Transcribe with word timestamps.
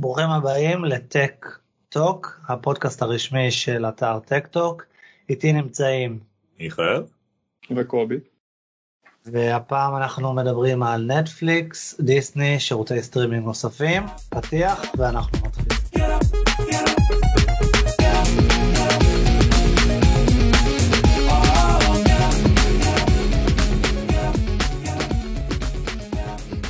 ברוכים 0.00 0.30
הבאים 0.30 0.84
לטק 0.84 1.46
טוק, 1.88 2.40
הפודקאסט 2.48 3.02
הרשמי 3.02 3.50
של 3.50 3.86
אתר 3.88 4.18
טק 4.18 4.46
טוק. 4.46 4.84
איתי 5.28 5.52
נמצאים 5.52 6.18
מיכאל 6.60 7.02
וקובי. 7.76 8.16
והפעם 9.26 9.96
אנחנו 9.96 10.32
מדברים 10.32 10.82
על 10.82 11.12
נטפליקס, 11.12 12.00
דיסני, 12.00 12.60
שירותי 12.60 13.02
סטרימינג 13.02 13.44
נוספים, 13.44 14.02
פתיח 14.30 14.82
ואנחנו 14.98 15.49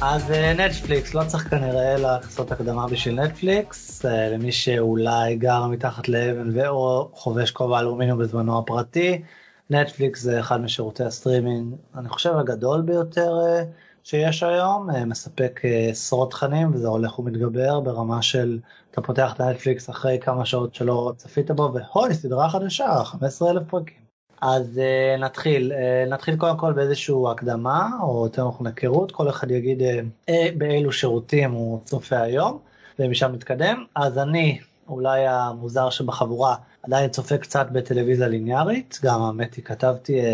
אז 0.03 0.31
נטפליקס, 0.31 1.15
לא 1.15 1.23
צריך 1.27 1.51
כנראה 1.51 1.97
לעשות 1.97 2.53
הקדמה 2.53 2.87
בשביל 2.87 3.21
נטפליקס, 3.21 4.07
אה, 4.07 4.29
למי 4.29 4.53
שאולי 4.53 5.37
גר 5.37 5.67
מתחת 5.67 6.09
לאבן 6.09 6.59
ואו 6.59 7.11
חובש 7.13 7.51
כובע 7.51 7.81
אלומיניום 7.81 8.19
בזמנו 8.19 8.59
הפרטי, 8.59 9.23
נטפליקס 9.71 10.23
זה 10.23 10.41
אחד 10.41 10.61
משירותי 10.61 11.05
הסטרימינג, 11.05 11.75
אני 11.95 12.09
חושב 12.09 12.37
הגדול 12.37 12.83
ביותר 12.83 13.33
אה, 13.47 13.65
שיש 14.05 14.43
היום, 14.43 14.91
אה, 14.91 15.05
מספק 15.05 15.61
עשרות 15.91 16.31
תכנים 16.31 16.75
וזה 16.75 16.89
הולך 16.89 17.19
ומתגבר 17.19 17.81
ברמה 17.81 18.23
של 18.23 18.59
אתה 18.91 19.03
פותח 19.03 19.33
את 19.35 19.41
נטפליקס 19.41 19.91
אחרי 19.91 20.19
כמה 20.21 20.45
שעות 20.47 20.75
שלא 20.75 21.13
צפית 21.17 21.51
בו 21.51 21.73
והופ 21.75 22.15
סדרה 22.15 22.51
חדשה 22.51 23.05
15 23.05 23.51
אלף 23.51 23.63
פרקים. 23.69 24.00
אז 24.41 24.81
uh, 24.81 25.21
נתחיל, 25.21 25.73
uh, 25.73 26.11
נתחיל 26.11 26.37
קודם 26.37 26.57
כל 26.57 26.73
באיזושהי 26.73 27.15
הקדמה, 27.31 27.89
או 28.03 28.25
יותר 28.25 28.49
נכון 28.49 28.67
היכרות, 28.67 29.13
כל 29.13 29.29
אחד 29.29 29.51
יגיד 29.51 29.81
uh, 29.81 30.33
באילו 30.57 30.93
שירותים 30.93 31.53
הוא 31.53 31.81
צופה 31.85 32.21
היום, 32.21 32.59
ומשם 32.99 33.33
נתקדם. 33.33 33.85
אז 33.95 34.19
אני, 34.19 34.59
אולי 34.89 35.27
המוזר 35.27 35.91
שבחבורה, 35.91 36.55
עדיין 36.83 37.11
צופה 37.11 37.39
קצת 37.39 37.67
בטלוויזיה 37.73 38.29
ליניארית, 38.29 38.99
גם 39.05 39.23
האמת 39.23 39.55
היא 39.55 39.65
כתבתי 39.65 40.21
uh, 40.21 40.25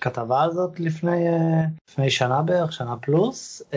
כתבה 0.00 0.42
הזאת 0.42 0.80
לפני, 0.80 1.28
uh, 1.28 1.68
לפני 1.90 2.10
שנה 2.10 2.42
בערך, 2.42 2.72
שנה 2.72 2.96
פלוס. 2.96 3.62
Uh, 3.70 3.74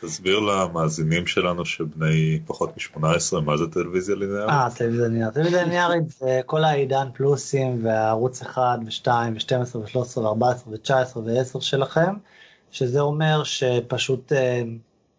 תסביר 0.00 0.38
למאזינים 0.40 1.26
שלנו 1.26 1.64
שבני 1.64 2.40
פחות 2.46 2.70
מ-18 2.76 3.40
מה 3.40 3.56
זה 3.56 3.64
טלוויזיה 3.72 4.16
ליניארית. 4.16 4.50
אה, 4.50 4.68
טלוויזיה 4.76 5.08
ליניארית. 5.08 5.34
טלוויזיה 5.34 5.62
ליניארית 5.62 6.08
זה 6.08 6.40
כל 6.46 6.64
העידן 6.64 7.08
פלוסים 7.14 7.84
והערוץ 7.84 8.42
1 8.42 8.78
ו-2 8.84 9.08
ו-12 9.08 9.76
ו-13 9.76 10.18
ו-14 10.18 10.68
ו-19 10.68 11.18
ו-10 11.18 11.60
שלכם, 11.60 12.14
שזה 12.70 13.00
אומר 13.00 13.44
שפשוט 13.44 14.32
אה, 14.32 14.62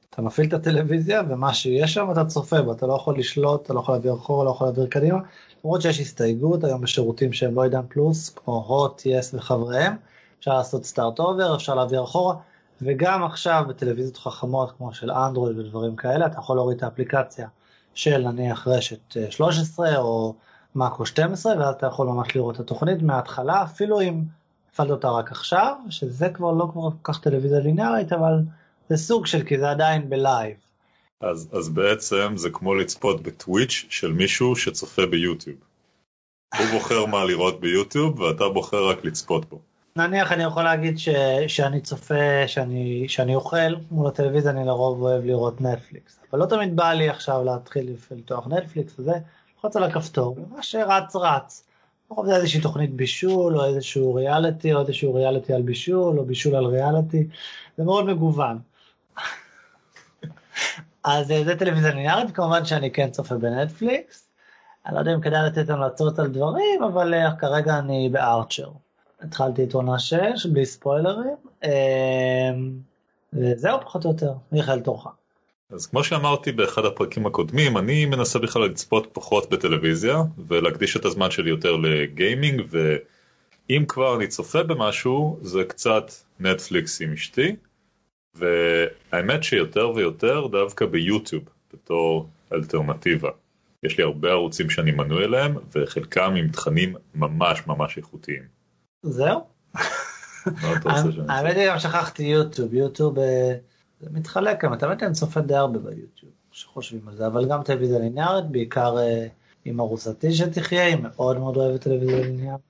אתה 0.10 0.22
מפעיל 0.22 0.48
את 0.48 0.54
הטלוויזיה 0.54 1.22
ומה 1.30 1.54
שיש 1.54 1.94
שם 1.94 2.12
אתה 2.12 2.26
צופה 2.26 2.62
בו, 2.62 2.72
אתה 2.72 2.88
לא 2.88 2.94
יכול 2.94 3.20
לשלוט, 3.20 3.66
אתה 3.66 3.74
לא 3.74 3.80
יכול 3.80 3.96
להעביר 3.96 4.14
אחורה, 4.14 4.46
לא 4.46 4.50
יכול 4.50 4.68
להעביר 4.68 4.86
קדימה, 4.88 5.20
למרות 5.64 5.82
שיש 5.82 6.00
הסתייגות 6.00 6.64
היום 6.64 6.82
בשירותים 6.82 7.34
שהם 7.34 7.56
לא 7.56 7.64
עידן 7.64 7.82
פלוס, 7.90 8.30
כמו 8.30 8.66
הוט, 8.68 9.02
יס 9.06 9.34
וחבריהם, 9.34 9.94
אפשר 10.40 10.58
לעשות 10.58 10.86
start 10.86 11.20
over, 11.20 11.56
אפשר 11.56 11.76
להעביר 11.76 12.04
אחורה. 12.04 12.36
וגם 12.82 13.24
עכשיו 13.24 13.66
בטלוויזיות 13.68 14.18
חכמות 14.18 14.72
כמו 14.78 14.94
של 14.94 15.12
אנדרואיד 15.12 15.58
ודברים 15.58 15.96
כאלה, 15.96 16.26
אתה 16.26 16.38
יכול 16.38 16.56
להוריד 16.56 16.78
את 16.78 16.84
האפליקציה 16.84 17.48
של 17.94 18.18
נניח 18.18 18.68
רשת 18.68 19.18
13 19.30 19.88
אה, 19.88 19.98
או 19.98 20.36
מאקו 20.76 21.06
12, 21.06 21.58
ואז 21.60 21.76
אתה 21.76 21.88
יכול 21.88 22.08
ממש 22.08 22.36
לראות 22.36 22.56
את 22.56 22.60
התוכנית 22.60 23.02
מההתחלה, 23.02 23.64
אפילו 23.64 24.02
אם 24.02 24.24
הפעלת 24.72 24.92
אותה 24.92 25.10
רק 25.10 25.32
עכשיו, 25.32 25.76
שזה 25.90 26.30
כבר 26.30 26.52
לא 26.52 26.70
כבר 26.74 26.90
כל 27.02 27.14
כך 27.14 27.22
טלוויזיה 27.22 27.60
ליניארית, 27.60 28.14
אבל 28.14 28.34
זה 28.90 28.98
סוג 28.98 29.26
של, 29.26 29.44
כי 29.44 29.60
זה 29.60 29.70
עדיין 29.70 30.10
בלייב. 30.10 30.58
אז, 31.22 31.50
אז 31.52 31.70
בעצם 31.70 32.34
זה 32.36 32.50
כמו 32.50 32.76
לצפות 32.76 33.24
בטוויץ' 33.24 33.86
של 33.90 34.12
מישהו 34.12 34.56
שצופה 34.56 35.06
ביוטיוב. 35.06 35.58
הוא 36.58 36.66
בוחר 36.74 37.06
מה 37.06 37.26
לראות 37.26 37.60
ביוטיוב 37.60 38.20
ואתה 38.20 38.50
בוחר 38.50 38.90
רק 38.90 39.06
לצפות 39.06 39.50
בו. 39.50 39.60
נניח 40.00 40.32
אני 40.32 40.44
יכול 40.44 40.64
להגיד 40.64 40.98
ש, 40.98 41.10
שאני 41.48 41.82
צופה, 41.82 42.48
שאני, 42.48 43.06
שאני 43.08 43.36
אוכל 43.36 43.76
מול 43.92 44.08
הטלוויזיה, 44.08 44.52
אני 44.52 44.66
לרוב 44.66 45.02
אוהב 45.02 45.26
לראות 45.26 45.62
נטפליקס. 45.62 46.20
אבל 46.32 46.40
לא 46.40 46.46
תמיד 46.46 46.76
בא 46.76 46.94
לי 46.94 47.10
עכשיו 47.10 47.44
להתחיל 47.44 47.92
לפתוח 47.92 48.48
נטפליקס 48.48 49.00
וזה, 49.00 49.12
לוחץ 49.56 49.76
על 49.76 49.84
הכפתור, 49.84 50.38
מה 50.50 50.64
שרץ 50.64 51.16
רץ. 51.16 51.68
לרוב 52.12 52.26
זה 52.26 52.36
איזושהי 52.36 52.62
תוכנית 52.62 52.94
בישול, 52.94 53.58
או 53.58 53.66
איזשהו 53.66 54.14
ריאליטי, 54.16 54.74
או 54.74 54.82
איזשהו 54.82 55.14
ריאליטי 55.14 55.54
על 55.54 55.62
בישול, 55.62 56.20
או 56.20 56.26
בישול 56.26 56.56
על 56.56 56.66
ריאליטי, 56.66 57.28
זה 57.78 57.84
מאוד 57.84 58.06
מגוון. 58.06 58.60
אז 61.04 61.32
אה, 61.32 61.44
זה 61.44 61.56
טלוויזיה 61.56 61.90
ליניארית, 61.94 62.32
כמובן 62.36 62.66
שאני 62.66 62.92
כן 62.92 63.10
צופה 63.10 63.36
בנטפליקס. 63.36 64.30
אני 64.86 64.96
לא 64.96 65.00
יודע 65.00 65.14
אם 65.14 65.22
כדאי 65.22 65.46
לתת 65.46 65.70
המלצות 65.70 66.20
על 66.20 66.28
דברים, 66.28 66.84
אבל 66.84 67.14
אה, 67.14 67.36
כרגע 67.36 67.80
אני 67.80 68.10
בארצ'ר. 68.12 68.70
התחלתי 69.22 69.64
את 69.64 69.74
עונה 69.74 70.00
6 70.00 70.46
בלי 70.46 70.66
ספוילרים, 70.66 71.36
אמ, 71.64 71.70
וזהו 73.34 73.82
פחות 73.82 74.06
או 74.06 74.10
יותר, 74.10 74.34
מיכאל 74.52 74.80
תורך. 74.80 75.08
אז 75.72 75.88
כמו 75.88 76.04
שאמרתי 76.04 76.52
באחד 76.52 76.86
הפרקים 76.86 77.26
הקודמים, 77.26 77.78
אני 77.78 78.06
מנסה 78.06 78.40
בכלל 78.40 78.66
לצפות 78.66 79.10
פחות 79.14 79.50
בטלוויזיה 79.50 80.18
ולהקדיש 80.48 80.98
את 80.98 81.06
הזמן 81.06 81.32
שלי 81.32 81.50
יותר 81.50 81.76
לגיימינג 81.76 82.62
ואם 82.70 83.86
כבר 83.88 84.16
אני 84.16 84.28
צופה 84.28 84.64
במשהו 84.64 85.40
זה 85.42 85.64
קצת 85.64 86.12
נטפליקס 86.40 87.02
עם 87.02 87.14
אשתי 87.14 87.56
והאמת 88.36 89.44
שיותר 89.44 89.92
ויותר 89.96 90.48
דווקא 90.48 90.86
ביוטיוב 90.86 91.44
בתור 91.74 92.28
אלטרנטיבה. 92.54 93.30
יש 93.84 93.98
לי 93.98 94.04
הרבה 94.04 94.30
ערוצים 94.30 94.70
שאני 94.70 94.92
מנוי 94.92 95.26
אליהם 95.26 95.56
וחלקם 95.76 96.34
עם 96.38 96.48
תכנים 96.48 96.96
ממש 97.16 97.68
ממש 97.68 97.98
איכותיים. 97.98 98.59
זהו. 99.04 99.40
האמת 101.30 101.56
היא 101.58 101.70
גם 101.70 101.80
שכחתי 101.80 102.24
יוטיוב, 102.24 102.74
יוטיוב 102.74 103.20
אה, 103.20 103.56
זה 104.00 104.10
מתחלק 104.12 104.64
גם, 104.64 104.74
האמת 104.74 105.04
אני 105.04 105.14
צופה 105.14 105.42
די 105.42 105.56
הרבה 105.56 105.80
ביוטיוב, 105.80 106.32
שחושבים 106.52 107.08
על 107.08 107.16
זה, 107.16 107.28
אבל 107.28 107.50
גם 107.50 107.64
טלוויזיה 107.64 108.00
ליניארית, 108.00 108.46
בעיקר 108.46 108.98
אה, 108.98 109.28
עם 109.66 109.80
ארוסתי 109.80 110.32
שתחיה, 110.34 110.86
היא 110.86 110.98
מאוד 111.02 111.38
מאוד 111.38 111.58
אוהבת 111.58 111.82
טלוויזיה 111.82 112.22
ליניארית. 112.22 112.62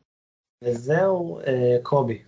וזהו, 0.64 1.40
אה, 1.40 1.78
קובי. 1.84 2.22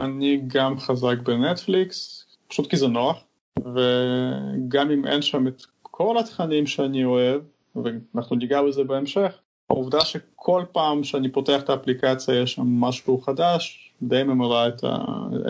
אני 0.00 0.42
גם 0.46 0.78
חזק 0.78 1.16
בנטפליקס, 1.22 2.26
פשוט 2.48 2.70
כי 2.70 2.76
זה 2.76 2.86
נוח, 2.86 3.24
וגם 3.58 4.90
אם 4.90 5.06
אין 5.06 5.22
שם 5.22 5.46
את 5.48 5.62
כל 5.82 6.18
התכנים 6.18 6.66
שאני 6.66 7.04
אוהב, 7.04 7.42
ואנחנו 7.76 8.36
ניגע 8.36 8.62
בזה 8.62 8.84
בהמשך, 8.84 9.38
העובדה 9.70 10.00
שכל 10.46 10.64
פעם 10.72 11.04
שאני 11.04 11.28
פותח 11.28 11.60
את 11.62 11.70
האפליקציה 11.70 12.42
יש 12.42 12.52
שם 12.52 12.80
משהו 12.80 13.20
חדש, 13.20 13.92
די 14.02 14.22
ממלא 14.22 14.68
את, 14.68 14.84
ה... 14.84 14.96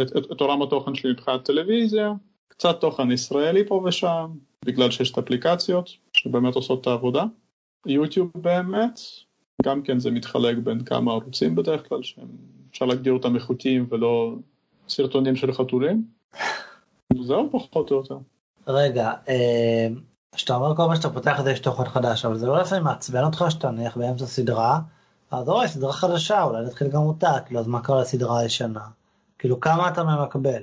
את, 0.03 0.17
את, 0.17 0.33
את 0.33 0.41
עולם 0.41 0.62
התוכן 0.62 0.95
שלי 0.95 1.11
מבחינת 1.12 1.45
טלוויזיה, 1.45 2.12
קצת 2.49 2.81
תוכן 2.81 3.11
ישראלי 3.11 3.67
פה 3.67 3.83
ושם, 3.84 4.31
בגלל 4.65 4.91
שיש 4.91 5.12
את 5.12 5.19
האפליקציות 5.19 5.91
שבאמת 6.12 6.55
עושות 6.55 6.81
את 6.81 6.87
העבודה. 6.87 7.25
יוטיוב 7.87 8.31
באמת, 8.34 9.01
גם 9.62 9.83
כן 9.83 9.99
זה 9.99 10.11
מתחלק 10.11 10.57
בין 10.57 10.84
כמה 10.84 11.13
ערוצים 11.13 11.55
בדרך 11.55 11.89
כלל, 11.89 12.03
שאפשר 12.03 12.84
להגדיר 12.84 13.13
אותם 13.13 13.37
איכותיים 13.37 13.87
ולא 13.91 14.34
סרטונים 14.89 15.37
של 15.37 15.53
חתולים. 15.53 16.05
זהו 17.27 17.49
פחות 17.53 17.91
או 17.91 17.97
יותר. 17.97 18.19
רגע, 18.69 19.13
אה, 19.28 19.89
שאתה 20.35 20.57
אומר 20.57 20.77
כל 20.77 20.83
פעם 20.87 20.97
שאתה 20.97 21.11
פותח 21.11 21.41
את 21.41 21.45
זה 21.45 21.51
יש 21.51 21.61
תוכן 21.61 21.85
חדש, 21.85 22.25
אבל 22.25 22.37
זה 22.37 22.47
לא 22.47 22.59
לפעמים 22.59 22.85
מעצבן 22.85 23.25
אותך 23.25 23.45
שאתה 23.49 23.71
נניח 23.71 23.97
באמצע 23.97 24.27
סדרה, 24.27 24.79
אז 25.31 25.49
אוי, 25.49 25.69
סדרה 25.69 25.93
חדשה, 25.93 26.43
אולי 26.43 26.65
נתחיל 26.67 26.89
גם 26.89 27.03
אותה, 27.03 27.33
כאילו, 27.47 27.61
אז 27.61 27.67
מה 27.67 27.81
קרה 27.81 28.01
לסדרה 28.01 28.39
הישנה? 28.41 28.87
כאילו, 29.39 29.61
כמה 29.61 29.89
אתה 29.89 30.05
מקבל? 30.05 30.63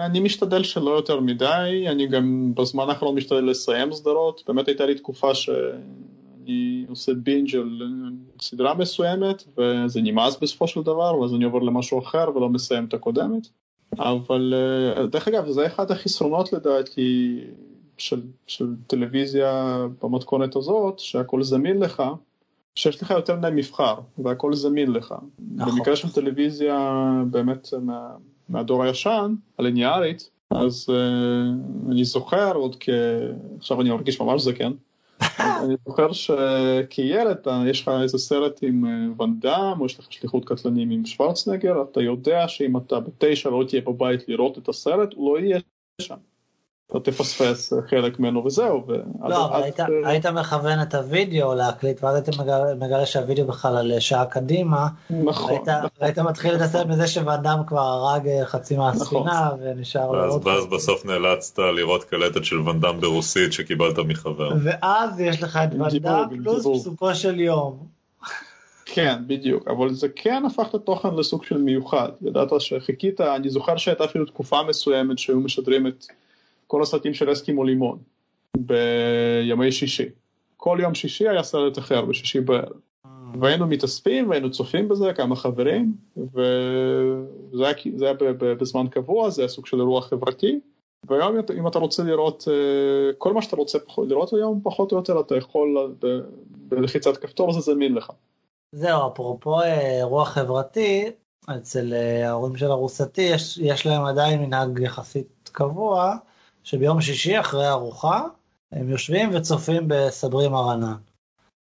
אני 0.00 0.20
משתדל 0.20 0.62
שלא 0.62 0.90
יותר 0.90 1.20
מדי, 1.20 1.84
אני 1.88 2.06
גם 2.06 2.52
בזמן 2.56 2.88
האחרון 2.88 3.14
משתדל 3.14 3.44
לסיים 3.44 3.92
סדרות, 3.92 4.42
באמת 4.46 4.68
הייתה 4.68 4.86
לי 4.86 4.94
תקופה 4.94 5.34
שאני 5.34 6.84
עושה 6.88 7.12
בינג' 7.14 7.56
על 7.56 7.82
סדרה 8.40 8.74
מסוימת, 8.74 9.44
וזה 9.58 10.00
נמאס 10.02 10.36
בסופו 10.36 10.68
של 10.68 10.82
דבר, 10.82 11.18
ואז 11.20 11.34
אני 11.34 11.44
עובר 11.44 11.58
למשהו 11.58 11.98
אחר 11.98 12.36
ולא 12.36 12.48
מסיים 12.48 12.84
את 12.84 12.94
הקודמת. 12.94 13.48
אבל 13.98 14.54
אה, 14.96 15.06
דרך 15.06 15.28
אגב, 15.28 15.50
זה 15.50 15.66
אחד 15.66 15.90
החסרונות 15.90 16.52
לדעתי 16.52 17.40
של, 17.98 18.22
של 18.46 18.66
טלוויזיה 18.86 19.78
במתכונת 20.02 20.56
הזאת, 20.56 20.98
שהכל 20.98 21.42
זמין 21.42 21.78
לך, 21.78 22.02
שיש 22.74 23.02
לך 23.02 23.10
יותר 23.10 23.36
מדי 23.36 23.48
מבחר, 23.54 23.94
והכל 24.18 24.54
זמין 24.54 24.92
לך. 24.92 25.14
נכון. 25.54 25.74
במקרה 25.74 25.96
של 25.96 26.12
טלוויזיה 26.12 27.02
באמת 27.30 27.68
מה, 27.82 28.10
מהדור 28.48 28.82
הישן, 28.82 29.34
הליניארית, 29.58 30.30
אז 30.50 30.86
uh, 30.88 31.90
אני 31.90 32.04
זוכר 32.04 32.54
עוד 32.54 32.76
כ... 32.80 32.88
עכשיו 33.58 33.80
אני 33.80 33.90
מרגיש 33.90 34.20
ממש 34.20 34.42
זקן. 34.42 34.72
אני 35.64 35.74
זוכר 35.86 36.12
שכילד 36.12 37.38
יש 37.66 37.82
לך 37.82 37.90
איזה 38.02 38.18
סרט 38.18 38.60
עם 38.62 38.86
אה, 38.86 38.90
ואן 39.18 39.40
דאם, 39.40 39.80
או 39.80 39.86
יש 39.86 39.98
לך 39.98 40.12
שליחות 40.12 40.44
קטלנים 40.44 40.90
עם 40.90 41.06
שוורצנגר, 41.06 41.82
אתה 41.82 42.00
יודע 42.00 42.48
שאם 42.48 42.76
אתה 42.76 43.00
בתשע 43.00 43.50
לא 43.50 43.64
תהיה 43.68 43.82
בבית 43.82 44.28
לראות 44.28 44.58
את 44.58 44.68
הסרט, 44.68 45.14
הוא 45.14 45.34
לא 45.34 45.40
יהיה 45.40 45.58
שם. 46.00 46.16
אתה 46.90 47.00
תפספס 47.00 47.72
חלק 47.90 48.20
ממנו 48.20 48.44
וזהו. 48.44 48.86
לא, 49.28 49.46
אבל 49.46 49.62
היית, 49.62 49.80
היית 50.04 50.26
מכוון 50.26 50.82
את 50.82 50.94
הוידאו 50.94 51.54
להקליט, 51.54 52.04
ואז 52.04 52.14
היית 52.14 52.28
מגלה, 52.38 52.74
מגלה 52.74 53.06
שהוידאו 53.06 53.46
בכלל 53.46 53.76
על 53.76 54.00
שעה 54.00 54.26
קדימה. 54.26 54.86
נכון. 55.10 55.50
היית, 55.50 55.68
נכון. 55.68 55.88
היית 56.00 56.18
מתחיל 56.18 56.52
להתעסק 56.52 56.86
מזה 56.86 57.06
שוואדם 57.06 57.58
כבר 57.66 57.80
הרג 57.80 58.28
חצי 58.44 58.76
מהספינה, 58.76 59.44
נכון. 59.46 59.58
ונשאר 59.60 60.12
לו 60.12 60.24
עוד... 60.24 60.46
ואז 60.46 60.66
בסוף 60.66 61.06
נאלצת 61.06 61.58
לראות 61.58 62.04
קלטת 62.04 62.44
של 62.44 62.60
ואדם 62.60 63.00
ברוסית 63.00 63.52
שקיבלת 63.52 63.98
מחבר. 63.98 64.52
ואז 64.64 65.20
יש 65.20 65.42
לך 65.42 65.58
את 65.64 65.68
ואדם 65.78 66.28
פלוס 66.42 66.66
פסוקו 66.80 67.14
של 67.14 67.40
יום. 67.40 67.78
כן, 68.84 69.22
בדיוק, 69.26 69.68
אבל 69.68 69.94
זה 69.94 70.08
כן 70.16 70.42
הפך 70.46 70.66
את 70.70 70.74
התוכן 70.74 71.14
לסוג 71.14 71.44
של 71.44 71.56
מיוחד. 71.56 72.08
ידעת 72.22 72.60
שחיכית, 72.60 73.20
אני 73.20 73.50
זוכר 73.50 73.76
שהייתה 73.76 74.04
אפילו 74.04 74.24
תקופה 74.24 74.62
מסוימת 74.62 75.18
שהיו 75.18 75.40
משדרים 75.40 75.86
את 75.86 76.04
כל 76.66 76.82
הסרטים 76.82 77.14
של 77.14 77.32
אסקימו 77.32 77.64
לימון 77.64 77.98
בימי 78.56 79.72
שישי. 79.72 80.08
כל 80.56 80.78
יום 80.80 80.94
שישי 80.94 81.28
היה 81.28 81.42
סרט 81.42 81.78
אחר 81.78 82.04
בשישי 82.04 82.40
בערב. 82.40 82.76
והיינו 83.40 83.66
מתאספים 83.66 84.30
והיינו 84.30 84.50
צופים 84.50 84.88
בזה 84.88 85.12
כמה 85.12 85.36
חברים 85.36 85.94
וזה 86.16 87.64
היה, 87.66 87.74
זה 87.96 88.04
היה 88.04 88.14
בזמן 88.38 88.86
קבוע 88.88 89.30
זה 89.30 89.42
היה 89.42 89.48
סוג 89.48 89.66
של 89.66 89.80
אירוע 89.80 90.02
חברתי 90.02 90.60
והיום 91.08 91.36
אם 91.58 91.66
אתה 91.66 91.78
רוצה 91.78 92.02
לראות 92.02 92.48
כל 93.18 93.32
מה 93.32 93.42
שאתה 93.42 93.56
רוצה 93.56 93.78
לראות 93.98 94.32
היום 94.32 94.60
פחות 94.62 94.92
או 94.92 94.96
יותר 94.96 95.20
אתה 95.20 95.36
יכול 95.36 95.94
בלחיצת 96.48 97.16
כפתור 97.16 97.52
זה 97.52 97.60
זמין 97.60 97.94
לך. 97.94 98.10
זהו 98.72 99.08
אפרופו 99.12 99.62
אירוע 99.62 100.24
חברתי 100.24 101.10
אצל 101.50 101.94
ההורים 102.24 102.56
של 102.56 102.70
ארוסתי 102.70 103.22
יש, 103.22 103.58
יש 103.58 103.86
להם 103.86 104.04
עדיין 104.04 104.42
מנהג 104.42 104.78
יחסית 104.78 105.50
קבוע 105.52 106.16
שביום 106.64 107.00
שישי 107.00 107.40
אחרי 107.40 107.68
ארוחה 107.68 108.22
הם 108.72 108.88
יושבים 108.88 109.30
וצופים 109.32 109.84
בסברי 109.88 110.48
מרנן. 110.48 110.94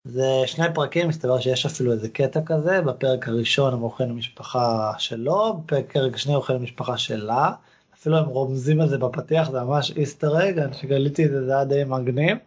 זה 0.04 0.42
שני 0.46 0.66
פרקים, 0.74 1.08
מסתבר 1.08 1.40
שיש 1.40 1.66
אפילו 1.66 1.92
איזה 1.92 2.08
קטע 2.08 2.40
כזה, 2.46 2.80
בפרק 2.80 3.28
הראשון 3.28 3.72
הם 3.72 3.80
הולכים 3.80 4.08
למשפחה 4.08 4.92
שלו, 4.98 5.54
בפרק 5.64 5.96
השני 6.14 6.34
הולכים 6.34 6.56
למשפחה 6.56 6.98
שלה, 6.98 7.52
אפילו 7.94 8.16
הם 8.16 8.24
רומזים 8.24 8.80
על 8.80 8.88
זה 8.88 8.98
בפתיח, 8.98 9.50
זה 9.50 9.60
ממש 9.60 9.90
איסטר 9.96 10.48
אג, 10.48 10.58
אני 10.58 10.74
שגליתי 10.74 11.24
את 11.24 11.30
זה, 11.30 11.46
זה 11.46 11.54
היה 11.54 11.64
די 11.64 11.84
מגניב, 11.84 12.38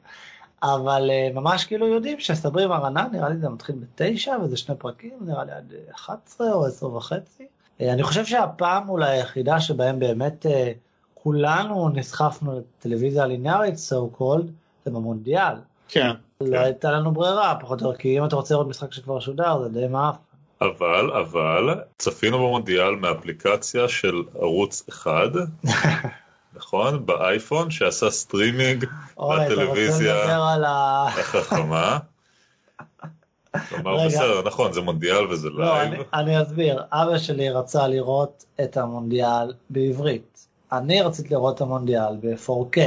אבל 0.63 1.10
uh, 1.10 1.36
ממש 1.36 1.66
כאילו 1.66 1.88
יודעים 1.88 2.19
שסברי 2.19 2.68
מרנן, 2.68 3.07
נראה 3.12 3.30
לי 3.30 3.38
זה 3.38 3.50
מתחיל 3.50 3.75
בתשע, 3.75 4.38
וזה 4.44 4.57
שני 4.57 4.75
פרקים, 4.75 5.18
נראה 5.22 5.44
לי 5.44 5.51
עד 5.51 5.74
11 5.92 6.54
או 6.54 6.66
10 6.66 6.94
וחצי. 6.94 7.48
Uh, 7.80 7.84
אני 7.84 8.04
חושב 8.04 8.25
שהפעם 8.25 8.89
אולי 8.89 9.10
היחידה 9.10 9.62
שבהם 9.62 10.00
באמת 10.00 10.46
uh, 10.46 10.50
כולנו 11.24 11.90
נסחפנו 11.90 12.60
לטלוויזיה 12.60 13.24
הליניארית, 13.24 13.75
so 13.75 14.20
called, 14.20 14.46
זה 14.86 14.92
במונדיאל. 14.92 15.56
כן. 15.88 16.12
לא 16.42 16.60
הייתה 16.60 16.92
לנו 16.92 17.12
ברירה, 17.12 17.56
פחות 17.62 17.81
או 17.81 17.88
יותר, 17.88 18.00
כי 18.00 18.20
אם 18.20 18.25
אתה 18.25 18.36
רוצה 18.36 18.54
לראות 18.54 18.68
משחק 18.68 18.94
שכבר 18.94 19.20
שודר, 19.20 19.64
זה 19.64 19.70
די 19.70 19.88
מאף. 19.88 20.16
אבל, 20.62 21.12
אבל, 21.12 21.81
צפינו 21.98 22.38
במונדיאל 22.38 22.96
מאפליקציה 22.96 23.88
של 23.90 24.24
ערוץ 24.40 24.84
אחד, 24.90 25.30
נכון? 26.58 27.06
באייפון, 27.06 27.72
שעשה 27.72 28.10
סטרימינג 28.10 28.86
לטלוויזיה 29.20 30.38
החכמה. 30.66 31.98
כלומר 33.70 34.06
בסדר, 34.06 34.42
נכון, 34.46 34.74
זה 34.74 34.81
מונדיאל 34.81 35.28
וזה 35.28 35.50
לא, 35.50 35.66
לייב. 35.66 35.94
אני, 35.94 36.04
אני 36.14 36.42
אסביר, 36.42 36.84
אבא 36.92 37.18
שלי 37.18 37.50
רצה 37.50 37.88
לראות 37.88 38.46
את 38.64 38.78
המונדיאל 38.78 39.54
בעברית. 39.70 40.52
אני 40.78 41.02
רציתי 41.02 41.34
לראות 41.34 41.56
את 41.56 41.62
המונדיאל 41.62 42.18
ב-4K. 42.22 42.80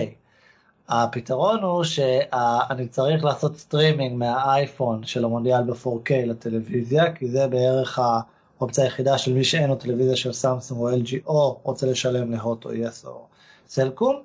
הפתרון 0.88 1.62
הוא 1.62 1.84
שאני 1.84 2.88
צריך 2.90 3.24
לעשות 3.24 3.56
סטרימינג 3.56 4.18
מהאייפון 4.18 5.04
של 5.04 5.24
המונדיאל 5.24 5.62
ב-4K 5.62 6.10
לטלוויזיה, 6.26 7.12
כי 7.12 7.28
זה 7.28 7.46
בערך 7.46 7.98
האופציה 8.58 8.84
היחידה 8.84 9.18
של 9.18 9.32
מי 9.32 9.44
שאין 9.44 9.70
לו 9.70 9.74
טלוויזיה 9.76 10.16
של 10.16 10.32
סמסונג 10.32 10.80
או 10.80 10.90
LG 10.90 11.26
או 11.26 11.60
רוצה 11.62 11.86
לשלם 11.86 12.32
להוט 12.32 12.64
או 12.64 12.74
יס 12.74 13.04
או 13.04 13.26
סלקום, 13.68 14.22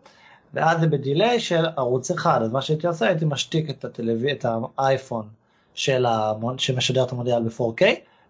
ואז 0.54 0.80
זה 0.80 0.88
בדיליי 0.88 1.40
של 1.40 1.66
ערוץ 1.78 2.12
אחד, 2.12 2.42
אז 2.42 2.52
מה 2.52 2.62
שהייתי 2.62 2.88
עושה 2.88 3.08
הייתי 3.08 3.26
משתיק 3.26 3.70
את, 3.70 3.86
הטלו... 3.86 4.14
את 4.32 4.46
האייפון 4.78 5.28
של 5.74 6.06
המונ... 6.06 6.58
שמשדר 6.58 7.04
את 7.04 7.12
המונדיאל 7.12 7.44
ב-4K, 7.44 7.84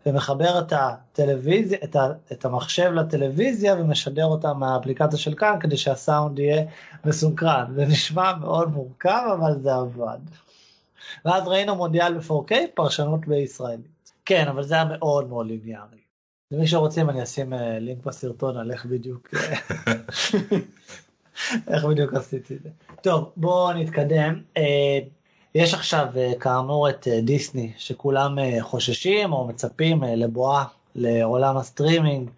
ומחבר 0.06 0.60
את 0.60 0.74
הטלוויזיה, 0.76 1.78
את, 1.84 1.96
ה, 1.96 2.12
את 2.32 2.46
המחשב 2.46 2.92
לטלוויזיה 2.92 3.76
ומשדר 3.76 4.26
אותה 4.26 4.54
מהאפליקציה 4.54 5.20
של 5.20 5.36
כאן 5.36 5.58
כדי 5.60 5.78
שהסאונד 5.78 6.40
יהיה 6.40 6.66
מסונכרן. 7.06 7.66
זה 7.76 7.86
נשמע 7.86 8.36
מאוד 8.36 8.72
מורכב 8.72 9.38
אבל 9.40 9.62
זה 9.62 9.74
עבד. 9.74 10.20
ואז 11.26 11.48
ראינו 11.48 11.76
מונדיאל 11.76 12.18
ב-4K, 12.18 12.52
פרשנות 12.74 13.28
ישראלית. 13.28 14.12
כן, 14.26 14.48
אבל 14.48 14.64
זה 14.64 14.76
היה 14.76 14.86
מאוד 14.86 15.30
מאוד 15.30 15.48
ליניארי. 15.48 15.98
למי 16.52 16.68
שרוצים 16.68 17.10
אני 17.10 17.24
אשים 17.24 17.54
לינק 17.80 18.06
בסרטון 18.06 18.58
על 18.58 18.72
איך 18.72 18.86
בדיוק, 18.86 19.30
איך 21.72 21.86
בדיוק 21.86 22.14
עשיתי 22.14 22.56
את 22.56 22.64
זה. 22.64 22.70
טוב, 23.02 23.32
בואו 23.38 23.74
נתקדם. 23.74 24.42
יש 25.56 25.74
עכשיו 25.74 26.08
כאמור 26.40 26.90
את 26.90 27.08
דיסני 27.24 27.72
שכולם 27.78 28.38
חוששים 28.62 29.34
או 29.34 29.48
מצפים 29.48 30.04
לבואה 30.04 30.64
לעולם 30.96 31.58
הסטרימינג. 31.58 32.30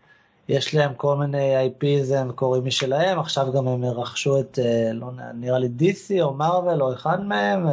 יש 0.50 0.76
להם 0.76 0.94
כל 0.94 1.16
מיני 1.16 1.68
IPs 1.68 2.16
הם 2.16 2.32
קוראים 2.32 2.66
משלהם, 2.66 3.20
עכשיו 3.20 3.54
גם 3.54 3.68
הם 3.68 3.86
רכשו 3.86 4.40
את, 4.40 4.60
לא 4.94 5.08
נראה 5.34 5.60
לי 5.60 5.70
DC 5.80 6.22
או 6.22 6.34
מארוול 6.34 6.82
או 6.84 6.94
אחד 6.94 7.26
מהם, 7.26 7.68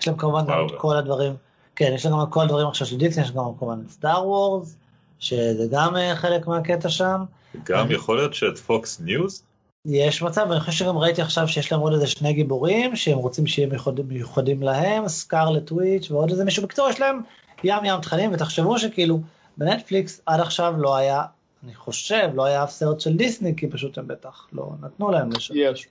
יש 0.00 0.08
להם 0.08 0.16
כמובן 0.16 0.46
גם 0.46 0.66
את 0.66 0.72
כל 0.76 0.96
הדברים, 0.96 1.34
כן, 1.76 1.92
יש 1.94 2.06
להם 2.06 2.14
גם 2.14 2.22
את 2.22 2.28
כל 2.30 2.42
הדברים 2.42 2.66
עכשיו 2.66 2.86
של 2.86 2.96
דיסני, 2.96 3.24
יש 3.24 3.32
גם 3.32 3.44
כמובן 3.58 3.80
את 3.86 3.90
סטאר 3.90 4.28
וורס, 4.28 4.76
שזה 5.18 5.66
גם 5.70 5.94
חלק 6.14 6.46
מהקטע 6.46 6.88
שם. 6.88 7.24
גם 7.64 7.90
יכול 7.90 8.16
להיות 8.16 8.34
שאת 8.34 8.58
פוקס 8.58 9.00
ניוז? 9.00 9.42
יש 9.88 10.22
מצב, 10.22 10.46
ואני 10.50 10.60
חושב 10.60 10.72
שגם 10.72 10.98
ראיתי 10.98 11.22
עכשיו 11.22 11.48
שיש 11.48 11.72
להם 11.72 11.80
עוד 11.80 11.92
איזה 11.92 12.06
שני 12.06 12.32
גיבורים 12.32 12.96
שהם 12.96 13.18
רוצים 13.18 13.46
שיהיה 13.46 13.68
מיוחדים, 13.68 14.08
מיוחדים 14.08 14.62
להם, 14.62 15.08
סקארלט 15.08 15.72
וויץ' 15.72 16.10
ועוד 16.10 16.30
איזה 16.30 16.44
מישהו. 16.44 16.62
בקיצור, 16.62 16.88
יש 16.88 17.00
להם 17.00 17.20
ים 17.64 17.84
ים 17.84 18.00
תכנים, 18.00 18.32
ותחשבו 18.32 18.78
שכאילו 18.78 19.20
בנטפליקס 19.56 20.20
עד 20.26 20.40
עכשיו 20.40 20.74
לא 20.78 20.96
היה, 20.96 21.22
אני 21.64 21.74
חושב, 21.74 22.30
לא 22.34 22.44
היה 22.44 22.64
אף 22.64 22.70
סרט 22.70 23.00
של 23.00 23.16
דיסני, 23.16 23.56
כי 23.56 23.66
פשוט 23.66 23.98
הם 23.98 24.06
בטח 24.06 24.48
לא 24.52 24.70
נתנו 24.82 25.10
להם 25.10 25.32
לשם. 25.32 25.54
יש. 25.56 25.86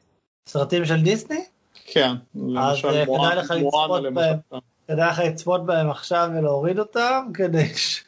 סרטים 0.50 0.86
של 0.86 1.02
דיסני? 1.02 1.46
כן, 1.86 2.16
אז 2.58 2.78
כדאי 2.82 3.36
לך 3.36 3.52
לצפות 3.52 4.04
בהם. 4.14 4.38
כדאי 4.88 5.10
לך 5.10 5.20
לצפות 5.20 5.66
בהם 5.66 5.90
עכשיו 5.90 6.30
ולהוריד 6.38 6.80
אותם, 6.80 7.28
כדי 7.34 7.76
ש... 7.76 8.04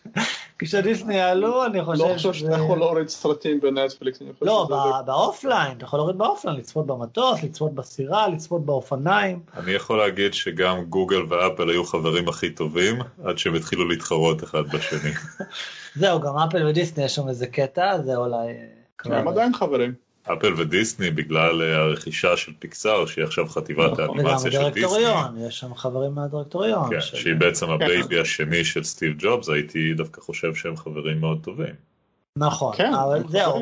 כשדיסני 0.59 1.15
יעלו, 1.15 1.65
אני 1.65 1.83
חושב 1.83 2.03
לא 2.03 2.13
חושב 2.13 2.33
שאתה 2.33 2.53
יכול 2.53 2.79
להוריד 2.79 3.07
סרטים 3.07 3.59
בנטפליקס. 3.59 4.19
לא, 4.41 4.67
ב 5.05 5.13
offline, 5.13 5.77
אתה 5.77 5.85
יכול 5.85 5.99
להוריד 5.99 6.17
ב 6.17 6.22
offline, 6.22 6.57
לצפות 6.57 6.87
במטוס, 6.87 7.43
לצפות 7.43 7.73
בסירה, 7.73 8.27
לצפות 8.27 8.65
באופניים. 8.65 9.39
אני 9.57 9.71
יכול 9.71 9.97
להגיד 9.97 10.33
שגם 10.33 10.85
גוגל 10.85 11.21
ואפל 11.29 11.69
היו 11.69 11.83
חברים 11.83 12.29
הכי 12.29 12.49
טובים, 12.49 12.95
עד 13.23 13.37
שהם 13.37 13.55
התחילו 13.55 13.87
להתחרות 13.87 14.43
אחד 14.43 14.63
בשני. 14.73 15.11
זהו, 15.95 16.19
גם 16.19 16.37
אפל 16.37 16.67
ודיסני 16.67 17.03
יש 17.03 17.15
שם 17.15 17.29
איזה 17.29 17.47
קטע, 17.47 18.01
זה 18.01 18.15
אולי... 18.15 18.47
הם 19.05 19.27
עדיין 19.27 19.53
חברים. 19.53 20.08
אפל 20.23 20.53
ודיסני 20.57 21.11
בגלל 21.11 21.61
הרכישה 21.61 22.37
של 22.37 22.51
פיקסאר 22.59 23.05
שהיא 23.05 23.25
עכשיו 23.25 23.47
חטיבת 23.47 23.99
האנימציה 23.99 24.37
של 24.37 24.47
דיסני. 24.47 24.59
וגם 24.59 24.65
הדירקטוריון, 24.65 25.47
יש 25.47 25.59
שם 25.59 25.75
חברים 25.75 26.11
מהדירקטוריון. 26.11 26.89
כן, 26.89 27.01
שהיא 27.01 27.35
בעצם 27.35 27.69
ה 27.69 27.79
baby 27.79 28.19
השני 28.19 28.65
של 28.65 28.83
סטיב 28.83 29.15
ג'ובס, 29.19 29.49
הייתי 29.49 29.93
דווקא 29.93 30.21
חושב 30.21 30.55
שהם 30.55 30.77
חברים 30.77 31.21
מאוד 31.21 31.39
טובים. 31.43 31.73
נכון, 32.37 32.75
אבל 32.79 33.23
זהו, 33.27 33.59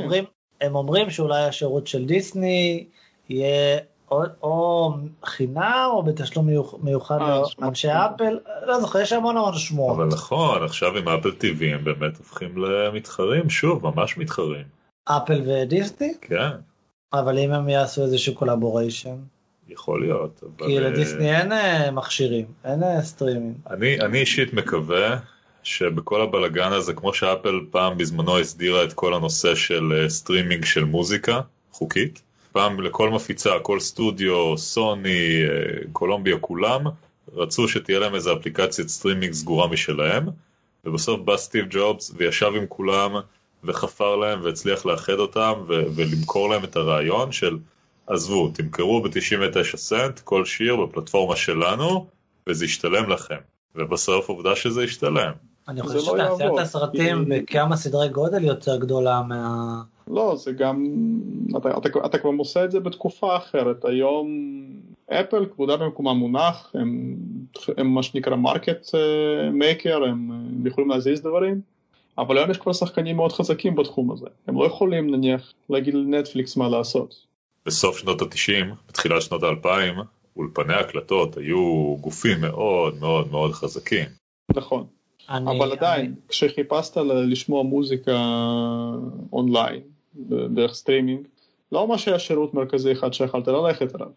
הם 0.62 0.76
אומרים 0.76 1.10
שאולי 1.10 1.44
השירות 1.44 1.88
של 1.88 2.06
דיסני 2.06 2.86
יהיה 3.30 3.80
או 4.12 4.94
חינם 5.26 5.90
או 5.92 6.04
בתשלום 6.04 6.50
מיוחד 6.84 7.18
לאנשי 7.60 7.88
אפל, 7.88 8.40
לא 8.66 8.80
זוכר, 8.80 9.00
יש 9.00 9.14
המון 9.14 9.38
המון 9.38 9.54
שמועות. 9.54 9.96
אבל 9.96 10.08
נכון, 10.08 10.64
עכשיו 10.64 10.98
עם 10.98 11.08
אפל 11.10 11.30
TV 11.30 11.64
הם 11.74 11.84
באמת 11.84 12.18
הופכים 12.18 12.58
למתחרים, 12.58 13.50
שוב, 13.50 13.88
ממש 13.88 14.18
מתחרים. 14.18 14.76
אפל 15.08 15.42
ודיסני? 15.46 16.14
כן. 16.22 16.50
אבל 17.14 17.40
אם 17.40 17.54
הם 17.54 17.70
יעשו 17.70 18.04
איזשהו 18.04 18.36
collaboration? 18.36 19.16
יכול 19.70 20.02
להיות. 20.02 20.44
אבל... 20.44 20.68
כי 20.68 20.80
לדיסני 20.80 21.36
אין 21.36 21.52
מכשירים, 21.94 22.46
אין 22.66 23.02
סטרימרים. 23.01 23.54
אני, 23.70 24.00
אני 24.00 24.20
אישית 24.20 24.54
מקווה 24.54 25.18
שבכל 25.64 26.22
הבלגן 26.22 26.72
הזה, 26.72 26.94
כמו 26.94 27.14
שאפל 27.14 27.60
פעם 27.72 27.98
בזמנו 27.98 28.40
הסדירה 28.40 28.84
את 28.84 28.94
כל 28.94 29.14
הנושא 29.14 29.56
של 29.56 30.06
סטרימינג 30.08 30.66
של 30.66 30.84
מוזיקה 30.84 31.42
חוקית, 31.72 32.22
פעם 32.52 32.82
לכל 32.82 33.10
מפיצה, 33.10 33.52
כל 33.62 33.80
סטודיו, 33.80 34.58
סוני, 34.58 35.42
קולומביה, 35.92 36.38
כולם, 36.38 36.84
רצו 37.34 37.68
שתהיה 37.68 38.00
להם 38.00 38.16
איזה 38.16 38.34
אפליקציית 38.34 38.90
סטרימינג 38.90 39.34
סגורה 39.34 39.68
משלהם, 39.68 40.28
ובסוף 40.86 41.20
בא 41.20 41.38
סטיב 41.38 41.66
ג'ובס 41.70 42.12
וישב 42.18 42.52
עם 42.56 42.66
כולם 42.68 43.16
וחפר 43.64 44.16
להם 44.16 44.40
והצליח 44.44 44.86
לאחד 44.86 45.14
אותם 45.14 45.54
ו- 45.68 45.84
ולמכור 45.96 46.50
להם 46.50 46.64
את 46.64 46.76
הרעיון 46.76 47.32
של 47.32 47.58
עזבו, 48.08 48.50
תמכרו 48.54 49.02
ב-99 49.02 49.78
סנט 49.78 50.20
כל 50.20 50.46
שיר 50.46 50.76
בפלטפורמה 50.76 51.36
שלנו, 51.36 52.08
וזה 52.48 52.66
ישתלם 52.66 53.10
לכם. 53.10 53.36
ובסוף 53.76 54.30
עובדה 54.30 54.56
שזה 54.56 54.84
ישתלם. 54.84 55.32
אני 55.68 55.82
חושב 55.82 55.96
לא 55.96 56.02
שתעשיית 56.02 56.40
יעבוד, 56.40 56.60
הסרטים 56.60 57.26
כי- 57.26 57.42
בכמה 57.42 57.76
סדרי 57.76 58.10
גודל 58.10 58.44
יותר 58.44 58.78
גדולה 58.78 59.22
מה... 59.22 59.82
לא, 60.08 60.36
זה 60.36 60.52
גם, 60.52 60.86
אתה, 61.58 61.78
אתה, 61.78 61.90
אתה 62.06 62.18
כבר 62.18 62.30
עושה 62.38 62.66
את 62.66 62.72
זה 62.72 62.80
בתקופה 62.80 63.38
אחרת, 63.38 63.86
היום 63.86 64.28
אפל 65.12 65.46
כבודה 65.56 65.78
במקומה 65.78 66.14
מונח, 66.14 66.72
הם, 66.74 67.16
הם 67.78 67.88
מה 67.88 68.04
שנקרא 68.04 68.36
market 68.36 68.88
maker, 69.54 70.04
הם, 70.04 70.32
הם 70.32 70.68
יכולים 70.68 70.90
להזיז 70.90 71.22
דברים, 71.22 71.62
אבל 72.18 72.38
היום 72.38 72.52
יש 72.52 72.58
כבר 72.58 72.74
שחקנים 72.74 73.16
מאוד 73.16 73.32
חזקים 73.32 73.76
בתחום 73.76 74.12
הזה, 74.12 74.26
הם 74.48 74.56
לא 74.60 74.66
יכולים 74.66 75.12
נניח 75.12 75.54
להגיד 75.70 75.94
לנטפליקס 75.94 76.58
מה 76.58 76.70
לעשות. 76.70 77.16
בסוף 77.66 77.98
שנות 77.98 78.22
ה-90, 78.22 78.76
בתחילת 78.88 79.22
שנות 79.22 79.44
ה-2000, 79.44 80.02
אולפני 80.38 80.74
הקלטות 80.74 81.38
היו 81.38 81.96
גופים 82.02 82.42
מאוד 82.42 83.00
מאוד 83.00 83.32
מאוד 83.32 83.52
חזקים. 83.52 84.06
נכון, 84.56 84.86
אני, 85.30 85.58
אבל 85.58 85.72
עדיין, 85.72 86.16
כשחיפשת 86.28 86.98
ל- 86.98 87.32
לשמוע 87.32 87.64
מוזיקה 87.64 88.18
אונליין, 89.34 89.82
ב- 90.16 90.56
דרך 90.56 90.74
סטרימינג, 90.74 91.28
לא 91.72 91.88
ממש 91.88 92.08
היה 92.08 92.20
שירות 92.20 92.54
מרכזי 92.54 92.92
אחד 92.92 93.14
שיכולת 93.14 93.48
ללכת 93.48 93.96
אליו. 93.96 94.10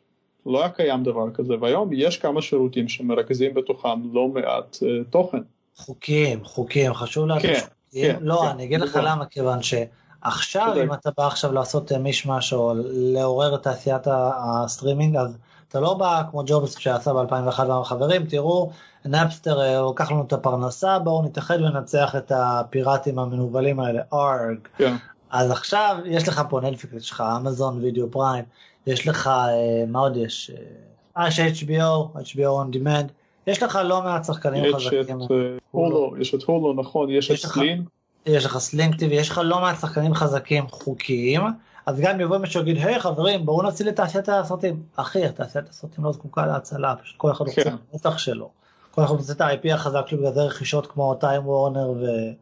לא 0.47 0.61
היה 0.61 0.69
קיים 0.69 1.03
דבר 1.03 1.31
כזה, 1.35 1.55
והיום 1.61 1.91
יש 1.93 2.19
כמה 2.19 2.43
שירותים 2.43 2.89
שמרכזים 2.89 3.55
בתוכם 3.55 4.15
לא 4.15 4.29
מעט 4.29 4.77
uh, 4.77 5.11
תוכן. 5.11 5.39
חוקים, 5.77 6.45
חוקים, 6.45 6.95
חשוב 6.95 7.27
להגיד 7.27 7.51
כן. 7.51 7.67
כן, 7.93 8.17
לא, 8.21 8.41
כן, 8.43 8.49
אני 8.49 8.65
אגיד 8.65 8.81
לך 8.81 8.91
נכון. 8.91 9.05
למה, 9.05 9.27
כיוון 9.27 9.59
שעכשיו. 9.63 10.75
אם 10.83 10.93
אתה 10.93 11.11
בא 11.17 11.27
עכשיו 11.27 11.53
לעשות 11.53 11.93
אה, 11.93 11.99
מיש 11.99 12.30
מש 12.30 12.53
או 12.53 12.75
לעורר 12.87 13.55
את 13.55 13.63
תעשיית 13.63 14.07
הסטרימינג, 14.11 15.17
אז 15.17 15.37
אתה 15.69 15.81
לא 15.81 15.95
בא 15.95 16.23
כמו 16.31 16.43
ג'ובס 16.47 16.79
שעשה 16.79 17.13
ב-2001 17.13 17.63
עם 17.63 17.85
חברים, 17.85 18.27
תראו, 18.27 18.71
נאפסטר 19.05 19.61
אה, 19.61 19.81
לוקח 19.81 20.11
לנו 20.11 20.25
את 20.27 20.33
הפרנסה, 20.33 20.99
בואו 20.99 21.23
נתאחד 21.23 21.61
וננצח 21.61 22.17
את 22.17 22.33
הפיראטים 22.35 23.19
המנוולים 23.19 23.81
האלה, 23.81 24.03
ארג. 24.13 24.59
כן, 24.77 24.97
אז 25.31 25.51
עכשיו 25.51 25.97
יש 26.05 26.29
לך 26.29 26.43
פה 26.49 26.61
נטפליקס, 26.61 27.05
יש 27.05 27.11
לך 27.11 27.25
אמזון 27.37 27.79
וידאו 27.79 28.11
פריים, 28.11 28.45
יש 28.87 29.09
לך, 29.09 29.27
אה, 29.27 29.85
מה 29.89 29.99
עוד 29.99 30.17
יש? 30.17 30.51
אה, 31.17 31.29
יש 31.29 31.41
HBO, 31.41 32.19
HBO 32.19 32.65
on 32.65 32.75
demand, 32.77 33.09
יש 33.47 33.63
לך 33.63 33.79
לא 33.85 34.03
מעט 34.03 34.25
שחקנים 34.25 34.65
יש 34.65 34.71
את 34.71 34.77
חזקים. 34.81 35.21
אה, 35.23 35.27
הולו, 35.71 36.15
יש 36.21 36.35
את 36.35 36.43
הולו, 36.43 36.73
נכון, 36.83 37.11
יש 37.11 37.27
את 37.27 37.31
יש 37.35 37.45
לך- 37.45 37.53
סלין, 37.55 37.85
יש 38.27 38.45
לך 38.45 38.59
Sling 38.59 38.95
TV, 38.99 39.17
יש 39.17 39.31
לך 39.31 39.41
לא 39.45 39.61
מעט 39.61 39.81
שחקנים 39.81 40.15
חזקים 40.15 40.69
חוקיים, 40.69 41.41
אז 41.87 42.01
גם 42.01 42.21
יבוא 42.21 42.39
מישהו 42.39 42.65
ויגיד, 42.65 42.87
היי 42.87 43.01
חברים, 43.01 43.47
בואו 43.47 43.63
נציל 43.63 43.89
את 43.89 43.97
תעשיית 43.97 44.29
הסרטים. 44.29 44.83
אחי, 44.97 45.29
תעשיית 45.35 45.69
הסרטים 45.69 46.05
לא 46.05 46.13
זקוקה 46.13 46.47
להצלה, 46.47 46.95
פשוט 47.03 47.17
כל 47.17 47.31
אחד 47.31 47.45
רוצה, 47.45 47.65
כן. 47.65 47.77
בטח 47.95 48.19
שלא. 48.19 48.49
כל 48.91 49.05
אחד 49.05 49.15
רוצה 49.15 49.33
את 49.33 49.41
ה-IP 49.41 49.75
החזק 49.75 50.07
שלו, 50.07 50.19
בגלל 50.19 50.33
זה 50.33 50.43
רכישות 50.43 50.87
כמו 50.87 51.15
טיים 51.15 51.47
וורנר 51.47 51.93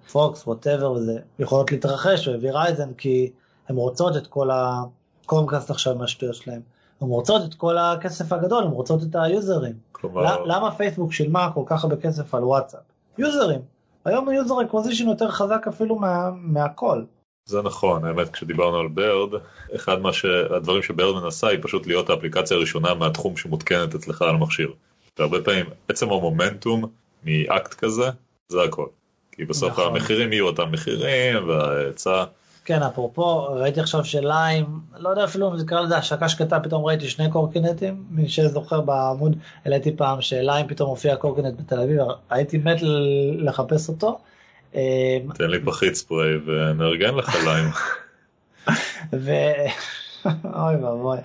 ופוקס, 0.06 0.46
whatever, 0.46 0.92
וזה 0.92 1.18
יכולות 1.38 1.72
להתרחש, 1.72 2.28
ווירייזן, 2.28 2.92
כי 2.98 3.30
הן 3.68 3.76
רוצות 3.76 4.16
את 4.16 4.26
כל 4.26 4.48
הקומקאסט 4.52 5.70
עכשיו 5.70 5.94
מהשטויות 5.94 6.34
שלהם. 6.34 6.60
הן 7.00 7.08
רוצות 7.08 7.42
את 7.48 7.54
כל 7.54 7.78
הכסף 7.78 8.32
הגדול, 8.32 8.64
הן 8.64 8.70
רוצות 8.70 9.02
את 9.02 9.16
ה 9.16 9.24
users. 9.24 9.72
כלומר, 9.92 10.44
למה- 10.44 10.70
פייסבוק 10.74 11.12
שילמה 11.12 11.50
כל 11.54 11.62
כך 11.66 11.84
הרבה 11.84 11.96
כסף 11.96 12.34
על 12.34 12.44
וואטסאפ? 12.44 12.80
users. 13.18 13.60
היום 14.04 14.28
ה 14.28 14.35
user 14.35 14.62
acquisition 14.62 15.08
יותר 15.08 15.30
חזק 15.30 15.66
אפילו 15.68 15.96
מה, 15.96 16.30
מהכל. 16.34 17.02
זה 17.46 17.62
נכון, 17.62 18.04
האמת 18.04 18.28
כשדיברנו 18.30 18.76
על 18.76 18.88
Bird, 18.88 19.40
אחד 19.76 19.96
מהדברים 20.00 20.82
ש 20.82 20.95
Bird 20.95 21.22
מנסה 21.22 21.48
היא 21.48 21.58
פשוט 21.62 21.86
להיות 21.86 22.10
האפליקציה 22.10 22.56
הראשונה 22.56 22.94
מהתחום 22.94 23.36
שמותקנת 23.36 23.94
אצלך 23.94 24.22
על 24.22 24.28
המכשיר. 24.28 24.72
והרבה 25.18 25.42
פעמים 25.42 25.66
עצם 25.88 26.06
המומנטום 26.06 26.84
מאקט 27.24 27.74
כזה, 27.74 28.10
זה 28.48 28.62
הכל. 28.62 28.86
כי 29.32 29.44
בסוף 29.44 29.70
נכון. 29.72 29.84
המחירים 29.86 30.32
יהיו 30.32 30.46
אותם 30.46 30.72
מחירים 30.72 31.48
וההיצע, 31.48 32.24
כן, 32.68 32.82
אפרופו, 32.82 33.44
ראיתי 33.44 33.80
עכשיו 33.80 34.04
שליים, 34.04 34.66
לא 34.98 35.08
יודע 35.08 35.24
אפילו 35.24 35.52
אם 35.52 35.58
זה 35.58 35.64
קרא 35.66 35.80
לזה 35.80 35.96
השקה 35.96 36.28
שקטה, 36.28 36.60
פתאום 36.60 36.84
ראיתי 36.84 37.08
שני 37.08 37.30
קורקינטים, 37.30 38.04
מי 38.10 38.28
שזוכר 38.28 38.80
בעמוד, 38.80 39.36
העליתי 39.64 39.96
פעם 39.96 40.20
שליים 40.20 40.66
פתאום 40.66 40.90
הופיע 40.90 41.16
קורקינט 41.16 41.60
בתל 41.60 41.80
אביב, 41.80 42.00
הייתי 42.30 42.58
מת 42.58 42.76
לחפש 43.38 43.88
אותו. 43.88 44.18
אה, 44.74 45.18
תן 45.34 45.50
לי 45.50 45.64
פחית 45.64 45.94
ספרי 45.94 46.36
ונארגן 46.46 47.14
לך 47.14 47.36
ליים. 47.44 47.68
ו... 49.24 49.32
אוי 50.60 50.76
ואבוי. 50.76 51.18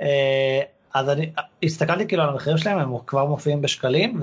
אה, 0.00 0.60
אז 0.94 1.08
אני 1.08 1.30
הסתכלתי 1.62 2.08
כאילו 2.08 2.22
על 2.22 2.28
המחירים 2.28 2.58
שלהם, 2.58 2.78
הם 2.78 2.90
כבר 3.06 3.24
מופיעים 3.24 3.62
בשקלים, 3.62 4.20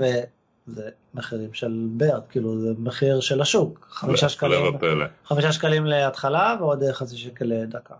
וזה 0.68 0.88
מחירים 1.14 1.54
של 1.54 1.86
ברד, 1.90 2.22
כאילו 2.28 2.60
זה 2.60 2.68
מחיר 2.78 3.20
של 3.20 3.40
השוק, 3.40 3.86
חמישה 3.90 4.28
שקלים. 4.28 4.78
חמישה 5.24 5.52
שקלים 5.52 5.86
להתחלה 5.86 6.56
ועוד 6.60 6.82
אה, 6.82 6.92
חצי 6.92 7.16
שקל 7.16 7.44
לדקה. 7.44 7.94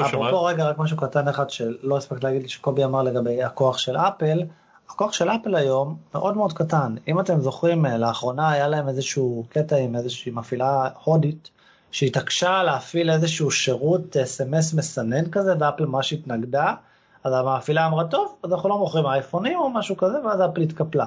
אפרופו 0.00 0.44
רגע 0.44 0.64
רק 0.64 0.78
משהו 0.78 0.96
קטן 0.96 1.28
אחד 1.28 1.50
שלא 1.50 1.96
הספקת 1.96 2.24
להגיד 2.24 2.42
לי 2.42 2.48
שקובי 2.48 2.84
אמר 2.84 3.02
לגבי 3.02 3.42
הכוח 3.42 3.78
של 3.78 3.96
אפל, 3.96 4.42
הכוח 4.88 5.12
של 5.12 5.28
אפל 5.28 5.54
היום 5.54 5.96
מאוד 6.14 6.36
מאוד 6.36 6.52
קטן. 6.52 6.94
אם 7.08 7.20
אתם 7.20 7.40
זוכרים, 7.40 7.86
אה, 7.86 7.98
לאחרונה 7.98 8.50
היה 8.50 8.68
להם 8.68 8.88
איזשהו 8.88 9.44
קטע 9.48 9.76
עם 9.76 9.96
איזושהי 9.96 10.32
מפעילה 10.32 10.88
הודית, 11.04 11.50
שהתעקשה 11.90 12.62
להפעיל 12.62 13.10
איזשהו 13.10 13.50
שירות 13.50 14.16
אס.אם.אס 14.16 14.74
מסנן 14.74 15.30
כזה, 15.30 15.54
ואפל 15.60 15.86
ממש 15.86 16.12
התנגדה, 16.12 16.74
אז 17.24 17.32
המפעילה 17.36 17.86
אמרה, 17.86 18.04
טוב, 18.04 18.36
אז 18.42 18.52
אנחנו 18.52 18.68
לא 18.68 18.78
מוכרים 18.78 19.06
אייפונים 19.06 19.58
או 19.58 19.70
משהו 19.70 19.96
כזה, 19.96 20.26
ואז 20.26 20.40
אפל 20.40 20.60
התקפלה. 20.60 21.06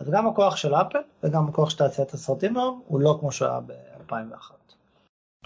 אז 0.00 0.10
גם 0.10 0.26
הכוח 0.26 0.56
של 0.56 0.74
אפל 0.74 0.98
וגם 1.22 1.48
הכוח 1.48 1.70
של 1.70 1.78
תעשיית 1.78 2.14
הסרטים 2.14 2.56
היום, 2.56 2.82
הוא 2.86 3.00
לא 3.00 3.16
כמו 3.20 3.32
שהוא 3.32 3.48
היה 3.48 3.60
ב-2001. 3.60 4.52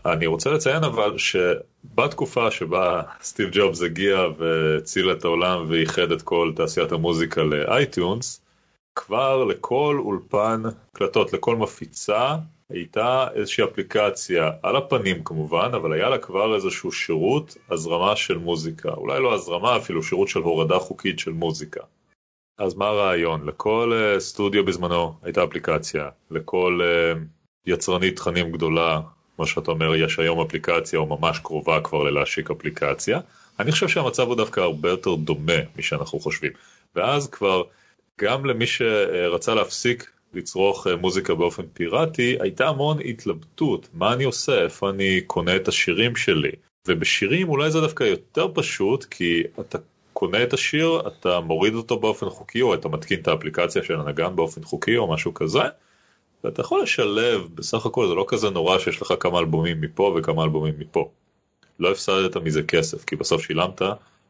אני 0.06 0.26
רוצה 0.26 0.50
לציין 0.50 0.84
אבל 0.84 1.18
שבתקופה 1.18 2.50
שבה 2.50 3.02
סטיב 3.22 3.48
ג'ובס 3.52 3.82
הגיע 3.82 4.26
והציל 4.38 5.12
את 5.12 5.24
העולם 5.24 5.64
ואיחד 5.68 6.12
את 6.12 6.22
כל 6.22 6.52
תעשיית 6.56 6.92
המוזיקה 6.92 7.42
לאייטיונס, 7.42 8.40
כבר 8.94 9.44
לכל 9.44 10.00
אולפן 10.04 10.62
הקלטות, 10.92 11.32
לכל 11.32 11.56
מפיצה, 11.56 12.36
הייתה 12.70 13.26
איזושהי 13.34 13.64
אפליקציה 13.64 14.50
על 14.62 14.76
הפנים 14.76 15.24
כמובן, 15.24 15.70
אבל 15.74 15.92
היה 15.92 16.08
לה 16.08 16.18
כבר 16.18 16.54
איזשהו 16.54 16.92
שירות 16.92 17.56
הזרמה 17.70 18.16
של 18.16 18.38
מוזיקה. 18.38 18.90
אולי 18.90 19.22
לא 19.22 19.34
הזרמה, 19.34 19.76
אפילו 19.76 20.02
שירות 20.02 20.28
של 20.28 20.40
הורדה 20.40 20.78
חוקית 20.78 21.18
של 21.18 21.32
מוזיקה. 21.32 21.80
אז 22.62 22.74
מה 22.74 22.86
הרעיון? 22.86 23.46
לכל 23.46 23.92
uh, 23.92 24.20
סטודיו 24.20 24.64
בזמנו 24.64 25.14
הייתה 25.22 25.44
אפליקציה, 25.44 26.08
לכל 26.30 26.80
uh, 26.82 27.18
יצרנית 27.66 28.16
תכנים 28.16 28.52
גדולה, 28.52 29.00
כמו 29.36 29.46
שאתה 29.46 29.70
אומר, 29.70 29.94
יש 29.94 30.18
היום 30.18 30.40
אפליקציה 30.40 30.98
או 30.98 31.06
ממש 31.06 31.38
קרובה 31.38 31.80
כבר 31.80 32.02
ללהשיק 32.02 32.50
אפליקציה. 32.50 33.20
אני 33.60 33.72
חושב 33.72 33.88
שהמצב 33.88 34.28
הוא 34.28 34.36
דווקא 34.36 34.60
הרבה 34.60 34.90
יותר 34.90 35.14
דומה 35.14 35.58
משאנחנו 35.78 36.20
חושבים. 36.20 36.52
ואז 36.96 37.30
כבר 37.30 37.62
גם 38.20 38.46
למי 38.46 38.66
שרצה 38.66 39.54
להפסיק 39.54 40.10
לצרוך 40.34 40.86
אה, 40.86 40.96
מוזיקה 40.96 41.34
באופן 41.34 41.62
פיראטי, 41.72 42.36
הייתה 42.40 42.68
המון 42.68 42.98
התלבטות, 43.04 43.88
מה 43.94 44.12
אני 44.12 44.24
עושה, 44.24 44.62
איפה 44.62 44.90
אני 44.90 45.20
קונה 45.26 45.56
את 45.56 45.68
השירים 45.68 46.16
שלי. 46.16 46.52
ובשירים 46.88 47.48
אולי 47.48 47.70
זה 47.70 47.80
דווקא 47.80 48.04
יותר 48.04 48.48
פשוט, 48.54 49.04
כי 49.04 49.42
אתה 49.60 49.78
קונה 50.22 50.42
את 50.42 50.52
השיר, 50.52 51.02
אתה 51.06 51.40
מוריד 51.40 51.74
אותו 51.74 51.98
באופן 51.98 52.28
חוקי, 52.30 52.62
או 52.62 52.74
אתה 52.74 52.88
מתקין 52.88 53.20
את 53.20 53.28
האפליקציה 53.28 53.82
של 53.82 54.00
הנגן 54.00 54.36
באופן 54.36 54.62
חוקי, 54.64 54.96
או 54.96 55.12
משהו 55.12 55.34
כזה, 55.34 55.62
ואתה 56.44 56.60
יכול 56.60 56.82
לשלב, 56.82 57.48
בסך 57.54 57.86
הכל 57.86 58.08
זה 58.08 58.14
לא 58.14 58.24
כזה 58.28 58.50
נורא 58.50 58.78
שיש 58.78 59.02
לך 59.02 59.14
כמה 59.20 59.38
אלבומים 59.38 59.80
מפה 59.80 60.14
וכמה 60.16 60.44
אלבומים 60.44 60.74
מפה. 60.78 61.10
לא 61.78 61.90
הפסדת 61.90 62.36
מזה 62.36 62.62
כסף, 62.62 63.04
כי 63.04 63.16
בסוף 63.16 63.42
שילמת 63.42 63.82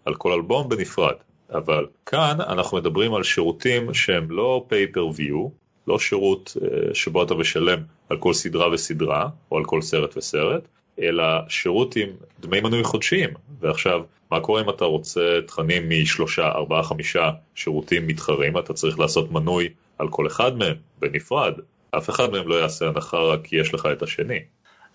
על 0.04 0.14
כל 0.14 0.32
אלבום 0.32 0.68
בנפרד. 0.68 1.14
אבל 1.50 1.86
כאן 2.06 2.40
אנחנו 2.40 2.76
מדברים 2.76 3.14
על 3.14 3.22
שירותים 3.22 3.94
שהם 3.94 4.30
לא 4.30 4.66
pay-per-view, 4.70 5.50
לא 5.86 5.98
שירות 5.98 6.56
uh, 6.56 6.94
שבו 6.94 7.22
אתה 7.22 7.34
משלם 7.34 7.78
על 8.08 8.16
כל 8.16 8.32
סדרה 8.32 8.70
וסדרה, 8.72 9.28
או 9.50 9.58
על 9.58 9.64
כל 9.64 9.82
סרט 9.82 10.16
וסרט, 10.16 10.68
אלא 10.98 11.24
שירות 11.48 11.96
עם 11.96 12.08
דמי 12.40 12.60
מנוי 12.60 12.84
חודשיים. 12.84 13.30
ועכשיו, 13.60 14.02
מה 14.30 14.40
קורה 14.40 14.62
אם 14.62 14.70
אתה 14.70 14.84
רוצה 14.84 15.38
תכנים 15.46 15.90
משלושה, 15.90 16.48
ארבעה, 16.48 16.82
חמישה 16.82 17.30
שירותים 17.54 18.06
מתחרים, 18.06 18.58
אתה 18.58 18.72
צריך 18.72 18.98
לעשות 18.98 19.32
מנוי 19.32 19.68
על 19.98 20.08
כל 20.08 20.26
אחד 20.26 20.56
מהם 20.56 20.74
בנפרד. 20.98 21.52
אף 21.90 22.10
אחד 22.10 22.30
מהם 22.30 22.48
לא 22.48 22.54
יעשה 22.54 22.88
הנחה 22.88 23.16
רק 23.16 23.40
כי 23.44 23.56
יש 23.56 23.74
לך 23.74 23.88
את 23.92 24.02
השני. 24.02 24.38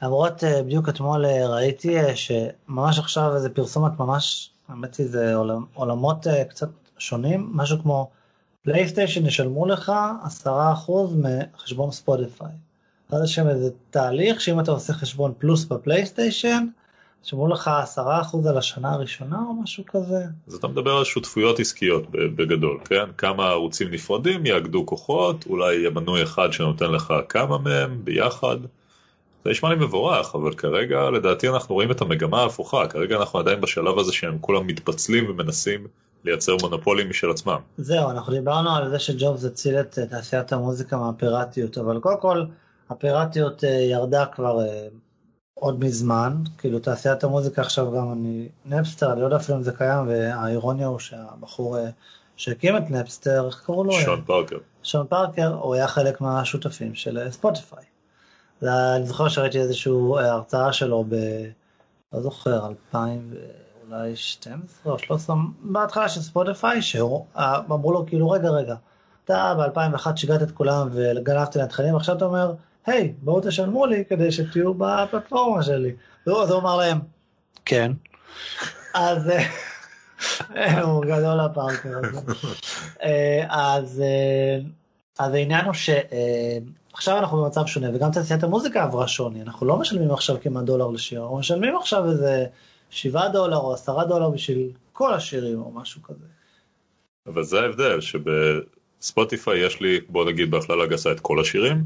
למרות 0.01 0.43
uh, 0.43 0.63
בדיוק 0.63 0.89
אתמול 0.89 1.25
uh, 1.25 1.27
ראיתי 1.27 2.01
uh, 2.01 2.15
שממש 2.15 2.99
עכשיו 2.99 3.35
איזה 3.35 3.49
פרסומת 3.49 3.99
ממש, 3.99 4.49
האמת 4.69 4.95
היא 4.95 5.07
זה 5.07 5.35
עולמ, 5.35 5.65
עולמות 5.73 6.27
קצת 6.49 6.69
שונים, 6.97 7.49
משהו 7.53 7.77
כמו 7.81 8.09
פלייסטיישן 8.63 9.25
ישלמו 9.25 9.65
לך 9.65 9.91
10% 10.45 10.47
מחשבון 11.55 11.91
ספוטיפיי. 11.91 12.66
אז 13.11 13.23
יש 13.23 13.35
שם 13.35 13.47
איזה 13.47 13.69
תהליך 13.89 14.41
שאם 14.41 14.59
אתה 14.59 14.71
עושה 14.71 14.93
חשבון 14.93 15.33
פלוס 15.37 15.65
בפלייסטיישן, 15.65 16.67
שמעו 17.23 17.47
לך 17.47 17.71
10% 17.97 17.99
על 18.49 18.57
השנה 18.57 18.93
הראשונה 18.93 19.37
או 19.47 19.53
משהו 19.53 19.83
כזה? 19.87 20.25
אז 20.47 20.53
אתה 20.53 20.67
מדבר 20.67 20.91
על 20.91 21.03
שותפויות 21.03 21.59
עסקיות 21.59 22.11
בגדול, 22.11 22.79
כן? 22.85 23.05
כמה 23.17 23.49
ערוצים 23.49 23.91
נפרדים 23.91 24.45
יאגדו 24.45 24.85
כוחות, 24.85 25.45
אולי 25.49 25.75
יהיה 25.75 25.89
מנוי 25.89 26.23
אחד 26.23 26.51
שנותן 26.51 26.91
לך 26.91 27.13
כמה 27.29 27.57
מהם 27.57 28.01
ביחד. 28.03 28.57
זה 29.45 29.51
נשמע 29.51 29.69
לי 29.69 29.75
מבורך, 29.75 30.35
אבל 30.35 30.53
כרגע 30.53 31.09
לדעתי 31.09 31.49
אנחנו 31.49 31.75
רואים 31.75 31.91
את 31.91 32.01
המגמה 32.01 32.41
ההפוכה, 32.41 32.87
כרגע 32.87 33.15
אנחנו 33.15 33.39
עדיין 33.39 33.61
בשלב 33.61 33.99
הזה 33.99 34.13
שהם 34.13 34.37
כולם 34.41 34.67
מתפצלים 34.67 35.29
ומנסים 35.29 35.87
לייצר 36.25 36.55
מונופולים 36.61 37.09
משל 37.09 37.29
עצמם. 37.29 37.59
זהו, 37.77 38.09
אנחנו 38.09 38.33
דיברנו 38.33 38.75
על 38.75 38.89
זה 38.89 38.99
שג'ובס 38.99 39.45
הציל 39.45 39.79
את 39.79 39.99
תעשיית 40.09 40.53
המוזיקה 40.53 40.97
מהפיראטיות, 40.97 41.77
אבל 41.77 41.99
קודם 41.99 42.21
כל 42.21 42.45
הפיראטיות 42.89 43.63
אה, 43.63 43.69
ירדה 43.69 44.25
כבר 44.25 44.61
אה, 44.61 44.87
עוד 45.53 45.83
מזמן, 45.83 46.43
כאילו 46.57 46.79
תעשיית 46.79 47.23
המוזיקה 47.23 47.61
עכשיו 47.61 47.91
גם 47.91 48.11
אני, 48.11 48.47
נפסטר, 48.65 49.13
אני 49.13 49.21
לא 49.21 49.25
יודע 49.25 49.37
אפילו 49.37 49.57
אם 49.57 49.63
זה 49.63 49.71
קיים, 49.71 50.07
והאירוניה 50.07 50.87
הוא 50.87 50.99
שהבחור 50.99 51.77
אה, 51.77 51.89
שהקים 52.35 52.77
את 52.77 52.89
נפסטר, 52.89 53.47
איך 53.47 53.61
קראו 53.65 53.83
לו? 53.83 53.93
שון 53.93 54.21
פארקר. 54.25 54.57
שון 54.83 55.07
פארקר, 55.09 55.53
הוא 55.53 55.75
היה 55.75 55.87
חלק 55.87 56.21
מהשותפים 56.21 56.95
של 56.95 57.31
ספוטיפיי. 57.31 57.83
אני 58.63 59.05
זוכר 59.05 59.27
שראיתי 59.27 59.59
איזושהי 59.59 59.93
הרצאה 60.19 60.73
שלו 60.73 61.05
ב... 61.09 61.15
לא 62.13 62.21
זוכר, 62.21 62.67
2000 62.67 63.33
אולי 63.87 64.15
12 64.15 64.93
או 64.93 64.99
13, 64.99 65.35
בהתחלה 65.61 66.09
של 66.09 66.21
ספוטיפיי, 66.21 66.81
שאמרו 66.81 67.91
לו 67.91 68.05
כאילו 68.05 68.29
רגע 68.29 68.49
רגע, 68.49 68.75
אתה 69.25 69.53
ב-2001 69.57 70.15
שיגעת 70.15 70.41
את 70.41 70.51
כולם 70.51 70.89
וגנבת 70.91 71.55
להם 71.55 71.67
תכנים, 71.67 71.95
עכשיו 71.95 72.17
אתה 72.17 72.25
אומר, 72.25 72.53
היי, 72.87 73.13
בואו 73.21 73.41
תשלמו 73.41 73.85
לי 73.85 74.03
כדי 74.09 74.31
שתהיו 74.31 74.73
בפלטפורמה 74.73 75.63
שלי. 75.63 75.91
אז 76.27 76.51
הוא 76.51 76.59
אמר 76.59 76.77
להם, 76.77 76.99
כן. 77.65 77.91
אז 78.93 79.29
אה, 80.55 80.81
הוא 80.81 81.05
גדול 81.05 81.39
הפארקר 81.39 81.99
הזה. 82.03 82.19
אה, 83.03 83.45
אז, 83.49 84.01
אה, 84.01 84.59
אז 85.19 85.33
העניין 85.33 85.65
הוא 85.65 85.73
שעכשיו 85.73 87.17
אנחנו 87.17 87.43
במצב 87.43 87.65
שונה, 87.65 87.95
וגם 87.95 88.11
תעשיית 88.11 88.43
המוזיקה 88.43 88.83
עברה 88.83 89.07
שוני, 89.07 89.41
אנחנו 89.41 89.65
לא 89.65 89.77
משלמים 89.77 90.11
עכשיו 90.11 90.35
כמעט 90.41 90.63
דולר 90.63 90.87
לשיר, 90.87 91.21
אנחנו 91.21 91.37
משלמים 91.37 91.77
עכשיו 91.77 92.09
איזה 92.09 92.45
7 92.89 93.27
דולר 93.27 93.57
או 93.57 93.73
10 93.73 94.03
דולר 94.03 94.29
בשביל 94.29 94.69
כל 94.93 95.13
השירים 95.13 95.61
או 95.61 95.71
משהו 95.71 96.01
כזה. 96.03 96.25
אבל 97.27 97.43
זה 97.43 97.61
ההבדל, 97.61 97.99
שבספוטיפיי 98.01 99.65
יש 99.65 99.81
לי, 99.81 99.99
בוא 100.09 100.25
נגיד 100.25 100.51
בהכללה 100.51 100.85
גסה 100.85 101.11
את 101.11 101.19
כל 101.19 101.39
השירים, 101.39 101.83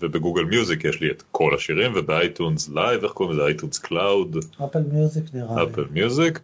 וב 0.00 0.11
Google 0.11 0.44
Music 0.44 0.84
יש 0.84 1.00
לי 1.00 1.10
את 1.10 1.22
כל 1.32 1.54
השירים, 1.54 1.92
וב 1.94 2.12
iTunes 2.12 2.68
Live, 2.68 3.04
איך 3.04 3.12
קוראים 3.12 3.36
לזה? 3.36 3.46
iTunes 3.46 3.78
Cloud? 3.78 4.36
Apple 4.64 4.82
Music 4.92 5.24
נראה 5.34 5.64
לי. 5.64 5.70
Apple 5.70 5.84
Music. 5.90 6.40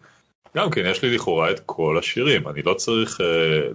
גם 0.57 0.69
כן, 0.69 0.81
יש 0.85 1.03
לי 1.03 1.15
לכאורה 1.15 1.51
את 1.51 1.59
כל 1.65 1.97
השירים, 1.99 2.47
אני 2.47 2.61
לא 2.61 2.73
צריך 2.73 3.17
uh, 3.19 3.23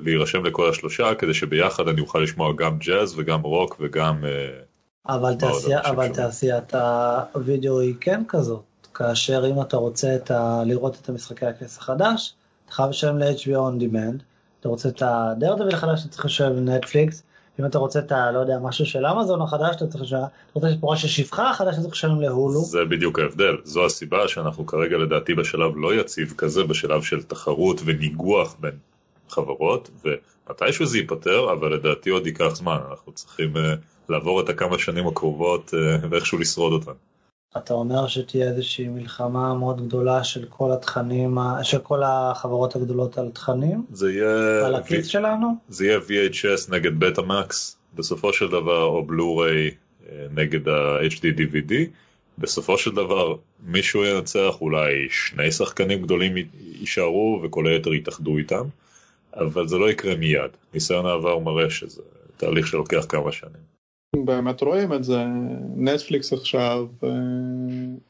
להירשם 0.05 0.45
לכל 0.45 0.71
השלושה 0.71 1.15
כדי 1.15 1.35
שביחד 1.35 1.89
אני 1.89 2.01
אוכל 2.01 2.19
לשמוע 2.19 2.53
גם 2.57 2.79
ג'אז 2.79 3.19
וגם 3.19 3.43
רוק 3.43 3.77
וגם... 3.81 4.25
Uh, 4.25 5.09
אבל, 5.09 5.35
תעשייה, 5.35 5.81
אבל 5.81 6.09
תעשיית 6.09 6.75
הווידאו 7.33 7.81
היא 7.81 7.95
כן 8.01 8.23
כזאת, 8.29 8.63
כאשר 8.95 9.51
אם 9.51 9.61
אתה 9.61 9.77
רוצה 9.77 10.17
את 10.17 10.31
ה, 10.31 10.63
לראות 10.67 10.99
את 11.03 11.09
המשחקי 11.09 11.47
הכס 11.47 11.79
החדש, 11.79 12.35
אתה 12.65 12.73
חייב 12.73 12.89
לשלם 12.91 13.19
ל-HBO 13.19 13.47
on 13.49 13.83
demand, 13.83 14.23
אתה 14.61 14.69
רוצה 14.69 14.89
את 14.89 15.03
הדרדוויל 15.03 15.75
החדש, 15.75 16.01
אתה 16.01 16.09
צריך 16.09 16.25
לשלם 16.25 16.57
לנטפליקס, 16.57 17.23
אם 17.63 17.67
אתה 17.67 17.79
רוצה 17.79 17.99
את 17.99 18.13
ה... 18.13 18.31
לא 18.31 18.39
יודע, 18.39 18.59
משהו 18.59 18.87
של 18.87 19.07
אמזון 19.07 19.43
החדש, 19.43 19.77
אתה 19.77 19.87
צריך 19.87 20.05
לשלם, 20.05 20.19
אתה 20.19 20.29
רוצה 20.55 20.69
פורה 20.81 20.97
של 20.97 21.09
שפחה 21.09 21.51
החדש, 21.51 21.75
אתה 21.75 21.83
צריך 21.83 21.95
לשלם 21.95 22.21
להולו. 22.21 22.61
זה 22.61 22.85
בדיוק 22.85 23.19
ההבדל, 23.19 23.57
זו 23.65 23.87
הסיבה 23.87 24.29
שאנחנו 24.29 24.67
כרגע 24.67 24.99
לדעתי 24.99 25.35
בשלב 25.35 25.73
לא 25.77 25.95
יציב 25.95 26.35
כזה, 26.39 26.65
בשלב 26.65 27.03
של 27.03 27.23
תחרות 27.23 27.81
וניגוח 27.85 28.57
בין 28.61 28.75
חברות, 29.29 29.91
ומתישהו 30.05 30.87
זה 30.87 30.99
ייפתר, 30.99 31.53
אבל 31.53 31.75
לדעתי 31.75 32.11
עוד 32.11 32.27
ייקח 32.27 32.55
זמן, 32.55 32.79
אנחנו 32.91 33.13
צריכים 33.13 33.57
uh, 33.57 33.59
לעבור 34.09 34.41
את 34.41 34.49
הכמה 34.49 34.79
שנים 34.79 35.07
הקרובות 35.07 35.75
uh, 35.75 36.07
ואיכשהו 36.11 36.39
לשרוד 36.39 36.73
אותן. 36.73 37.12
אתה 37.57 37.75
אומר 37.75 38.07
שתהיה 38.07 38.49
איזושהי 38.49 38.89
מלחמה 38.89 39.55
מאוד 39.55 39.87
גדולה 39.87 40.25
של 40.25 40.45
כל 40.49 40.73
התכנים, 40.73 41.39
של 41.63 41.79
כל 41.79 42.03
החברות 42.03 42.77
הגדולות 42.77 43.19
על 43.19 43.31
תכנים? 43.31 43.85
זה 43.93 44.13
יהיה... 44.13 44.67
על 44.67 44.75
הכיס 44.75 45.07
שלנו? 45.07 45.49
זה 45.69 45.87
יהיה 45.87 45.99
VHS 45.99 46.73
נגד 46.73 47.01
בטה-מקס, 47.01 47.77
בסופו 47.95 48.33
של 48.33 48.49
דבר, 48.49 48.85
או 48.85 49.05
בלו-ריי 49.05 49.71
אה, 50.09 50.27
נגד 50.31 50.69
ה-HD 50.69 51.39
DVD. 51.39 51.73
בסופו 52.39 52.79
של 52.79 52.91
דבר 52.91 53.37
מישהו 53.67 54.05
ינצח, 54.05 54.61
אולי 54.61 55.09
שני 55.11 55.53
שחקנים 55.53 56.03
גדולים 56.03 56.35
יישארו 56.81 57.41
וכל 57.45 57.67
היתר 57.67 57.95
יתאחדו 57.95 58.39
איתם, 58.39 58.65
אבל 59.35 59.69
זה 59.69 59.79
לא 59.79 59.91
יקרה 59.91 60.15
מיד. 60.17 60.51
ניסיון 60.75 61.07
העבר 61.07 61.39
מראה 61.39 61.71
שזה 61.71 62.03
תהליך 62.37 62.67
שלוקח 62.67 63.07
כמה 63.09 63.33
שנים. 63.33 63.73
באמת 64.17 64.63
רואים 64.63 64.93
את 64.93 65.05
זה, 65.05 65.25
נטפליקס 65.77 66.33
עכשיו, 66.33 66.87
אה, 67.05 67.09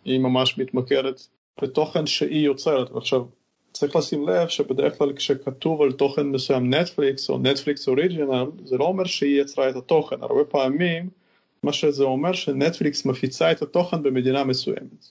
היא 0.05 0.21
ממש 0.21 0.59
מתמקדת 0.59 1.29
בתוכן 1.63 2.07
שהיא 2.07 2.47
יוצרת, 2.47 2.91
ועכשיו 2.91 3.25
צריך 3.73 3.97
לשים 3.97 4.29
לב 4.29 4.49
שבדרך 4.49 4.99
כלל 4.99 5.13
כשכתוב 5.13 5.83
על 5.83 5.93
תוכן 5.93 6.27
מסוים 6.27 6.75
נטפליקס 6.75 7.31
או 7.31 7.39
נטפליקס 7.39 7.89
אוריג'ינל, 7.89 8.47
זה 8.65 8.77
לא 8.77 8.85
אומר 8.85 9.05
שהיא 9.05 9.41
יצרה 9.41 9.71
את 9.71 9.77
התוכן, 9.77 10.17
הרבה 10.21 10.45
פעמים 10.45 11.09
מה 11.63 11.73
שזה 11.73 12.05
אומר 12.05 12.33
שנטפליקס 12.33 13.05
מפיצה 13.05 13.53
את 13.53 13.63
התוכן 13.63 14.03
במדינה 14.03 14.45
מסוימת. 14.45 15.07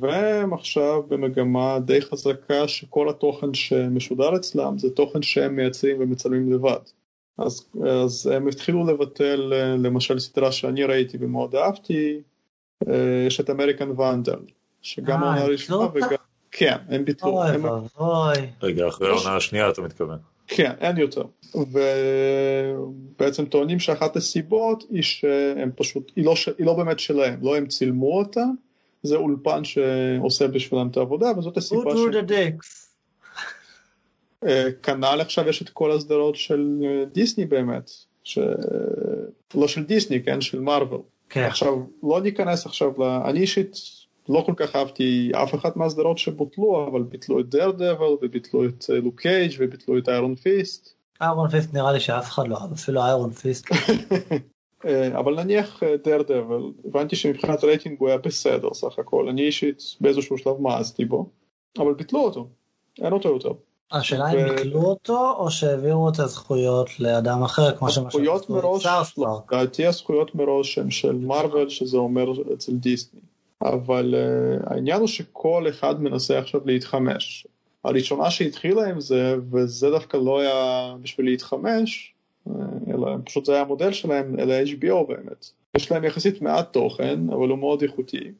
והם 0.00 0.54
עכשיו 0.54 1.02
במגמה 1.08 1.78
די 1.78 2.00
חזקה 2.00 2.68
שכל 2.68 3.08
התוכן 3.08 3.54
שמשודר 3.54 4.36
אצלם 4.36 4.78
זה 4.78 4.90
תוכן 4.90 5.22
שהם 5.22 5.56
מייצרים 5.56 5.96
ומצלמים 6.00 6.52
לבד. 6.52 6.80
אז, 7.40 7.66
אז 7.86 8.26
הם 8.26 8.48
התחילו 8.48 8.86
לבטל 8.86 9.52
אה, 9.52 9.76
למשל 9.76 10.18
סדרה 10.18 10.52
שאני 10.52 10.84
ראיתי 10.84 11.16
ומאוד 11.20 11.54
אהבתי, 11.54 12.20
אה, 12.88 13.24
יש 13.26 13.40
את 13.40 13.50
אמריקן 13.50 13.90
ואנדל, 13.90 14.38
שגם 14.82 15.22
העונה 15.22 15.40
הראשונה 15.40 15.88
וגם... 15.94 16.08
כן, 16.50 16.76
הם 16.88 17.04
ביטלו. 17.04 17.42
אוי 17.42 17.56
ואבוי. 17.56 18.46
רגע, 18.62 18.88
אחרי 18.88 19.08
העונה 19.08 19.36
השנייה 19.36 19.70
אתה 19.70 19.82
מתכוון. 19.82 20.18
כן, 20.46 20.72
אין 20.80 20.96
יותר. 20.96 21.22
ובעצם 21.54 23.44
טוענים 23.44 23.78
שאחת 23.78 24.16
הסיבות 24.16 24.84
היא 24.90 25.02
שהם 25.02 25.70
פשוט, 25.76 26.12
היא 26.16 26.24
לא, 26.24 26.34
היא 26.58 26.66
לא 26.66 26.74
באמת 26.74 26.98
שלהם, 26.98 27.38
לא 27.42 27.56
הם 27.56 27.66
צילמו 27.66 28.18
אותה, 28.18 28.44
זה 29.02 29.16
אולפן 29.16 29.64
שעושה 29.64 30.48
בשבילם 30.48 30.88
את 30.88 30.96
העבודה, 30.96 31.26
וזאת 31.38 31.56
הסיבה 31.56 31.82
ש... 31.90 31.94
Who 31.94 31.96
drew 31.96 32.12
the 32.12 32.30
dicks? 32.30 32.90
אה, 33.38 33.44
כנ"ל 34.82 35.20
עכשיו 35.20 35.48
יש 35.48 35.62
את 35.62 35.68
כל 35.68 35.92
הסדרות 35.92 36.36
של 36.36 36.82
אה, 36.84 37.04
דיסני 37.04 37.44
באמת, 37.44 37.90
ש... 38.24 38.38
לא 39.54 39.68
של 39.68 39.84
דיסני, 39.84 40.22
כן, 40.22 40.40
של 40.40 40.60
מארוול. 40.60 41.00
כן. 41.28 41.44
עכשיו, 41.44 41.74
לא 42.02 42.20
ניכנס 42.20 42.66
עכשיו, 42.66 42.92
ל... 42.98 43.02
אני 43.02 43.40
אישית 43.40 43.76
לא 44.28 44.42
כל 44.46 44.52
כך 44.56 44.76
אהבתי 44.76 45.32
אף 45.34 45.54
אחת 45.54 45.76
מהסדרות 45.76 46.18
שבוטלו, 46.18 46.88
אבל 46.90 47.02
ביטלו 47.02 47.40
את 47.40 47.48
דרדוויל, 47.48 48.16
וביטלו 48.22 48.64
את 48.64 48.84
לוק 48.88 49.14
אה, 49.14 49.22
קייג' 49.22 49.52
וביטלו 49.58 49.98
את 49.98 50.08
איירון 50.08 50.34
פיסט. 50.34 50.94
איירון 51.20 51.50
פיסט 51.50 51.74
נראה 51.74 51.92
לי 51.92 52.00
שאף 52.00 52.28
אחד 52.28 52.48
לא 52.48 52.56
אהב, 52.60 52.72
אפילו 52.72 53.02
איירון 53.04 53.30
פיסט. 53.30 53.66
אבל 55.18 55.42
נניח 55.42 55.82
דרדוויל, 56.04 56.62
הבנתי 56.84 57.16
שמבחינת 57.16 57.64
רייטינג 57.64 57.96
הוא 57.98 58.08
היה 58.08 58.18
בסדר 58.18 58.74
סך 58.74 58.98
הכל, 58.98 59.28
אני 59.28 59.42
אישית 59.42 59.82
באיזשהו 60.00 60.38
שלב 60.38 60.60
מאזתי 60.60 61.04
בו, 61.04 61.30
אבל 61.78 61.94
ביטלו 61.94 62.20
אותו, 62.20 62.48
אין 62.98 63.12
אותו 63.12 63.28
יותר. 63.28 63.52
השאלה 63.92 64.32
אם 64.32 64.48
ביטלו 64.48 64.82
אותו 64.82 65.34
או 65.38 65.50
שהעבירו 65.50 66.08
את 66.08 66.18
הזכויות 66.18 67.00
לאדם 67.00 67.42
אחר 67.42 67.76
כמו 67.76 67.90
שמשהו 67.90 68.06
הזכויות 68.06 68.50
מראש, 68.50 68.86
לדעתי 69.52 69.86
הזכויות 69.86 70.34
מראש 70.34 70.78
הם 70.78 70.90
של 70.90 71.12
מארוול 71.12 71.68
שזה 71.68 71.96
אומר 71.96 72.32
אצל 72.54 72.72
דיסני 72.72 73.20
אבל 73.62 74.14
uh, 74.14 74.72
העניין 74.72 75.00
הוא 75.00 75.08
שכל 75.08 75.66
אחד 75.68 76.02
מנסה 76.02 76.38
עכשיו 76.38 76.60
להתחמש. 76.64 77.46
הראשונה 77.84 78.30
שהתחילה 78.30 78.88
עם 78.88 79.00
זה 79.00 79.36
וזה 79.50 79.90
דווקא 79.90 80.16
לא 80.16 80.40
היה 80.40 80.94
בשביל 81.02 81.26
להתחמש 81.26 82.14
אה, 82.48 82.52
אלא 82.88 83.16
פשוט 83.24 83.44
זה 83.44 83.52
היה 83.52 83.60
המודל 83.60 83.92
שלהם 83.92 84.36
אלה 84.38 84.62
HBO 84.62 85.06
באמת. 85.08 85.46
יש 85.76 85.92
להם 85.92 86.04
יחסית 86.04 86.42
מעט 86.42 86.72
תוכן 86.72 87.20
אבל 87.30 87.48
הוא 87.48 87.58
מאוד 87.58 87.82
איכותי. 87.82 88.32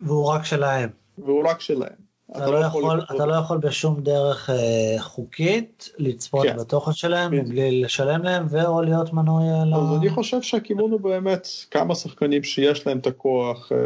והוא 0.00 0.26
רק 0.26 0.44
שלהם. 0.44 0.90
והוא 1.18 1.48
רק 1.48 1.60
שלהם 1.60 2.07
אתה, 2.30 2.46
לא, 2.46 2.60
לא 2.60 2.66
יכול, 2.66 3.00
אתה 3.14 3.26
לא 3.26 3.34
יכול 3.34 3.58
בשום 3.58 4.00
דרך 4.00 4.50
אה, 4.50 4.96
חוקית 4.98 5.90
לצפות 5.98 6.46
כן. 6.46 6.56
בתוכן 6.56 6.92
שלהם 6.92 7.30
בדיוק. 7.30 7.46
מבלי 7.46 7.80
לשלם 7.82 8.22
להם 8.22 8.46
ואו 8.50 8.82
להיות 8.82 9.12
מנוי 9.12 9.44
ל... 9.66 9.74
אז 9.74 9.98
אני 9.98 10.10
חושב 10.10 10.42
שהכיוון 10.42 10.90
הוא 10.90 11.00
באמת 11.00 11.48
כמה 11.70 11.94
שחקנים 11.94 12.42
שיש 12.42 12.86
להם 12.86 12.98
את 12.98 13.06
הכוח 13.06 13.72
אה, 13.72 13.78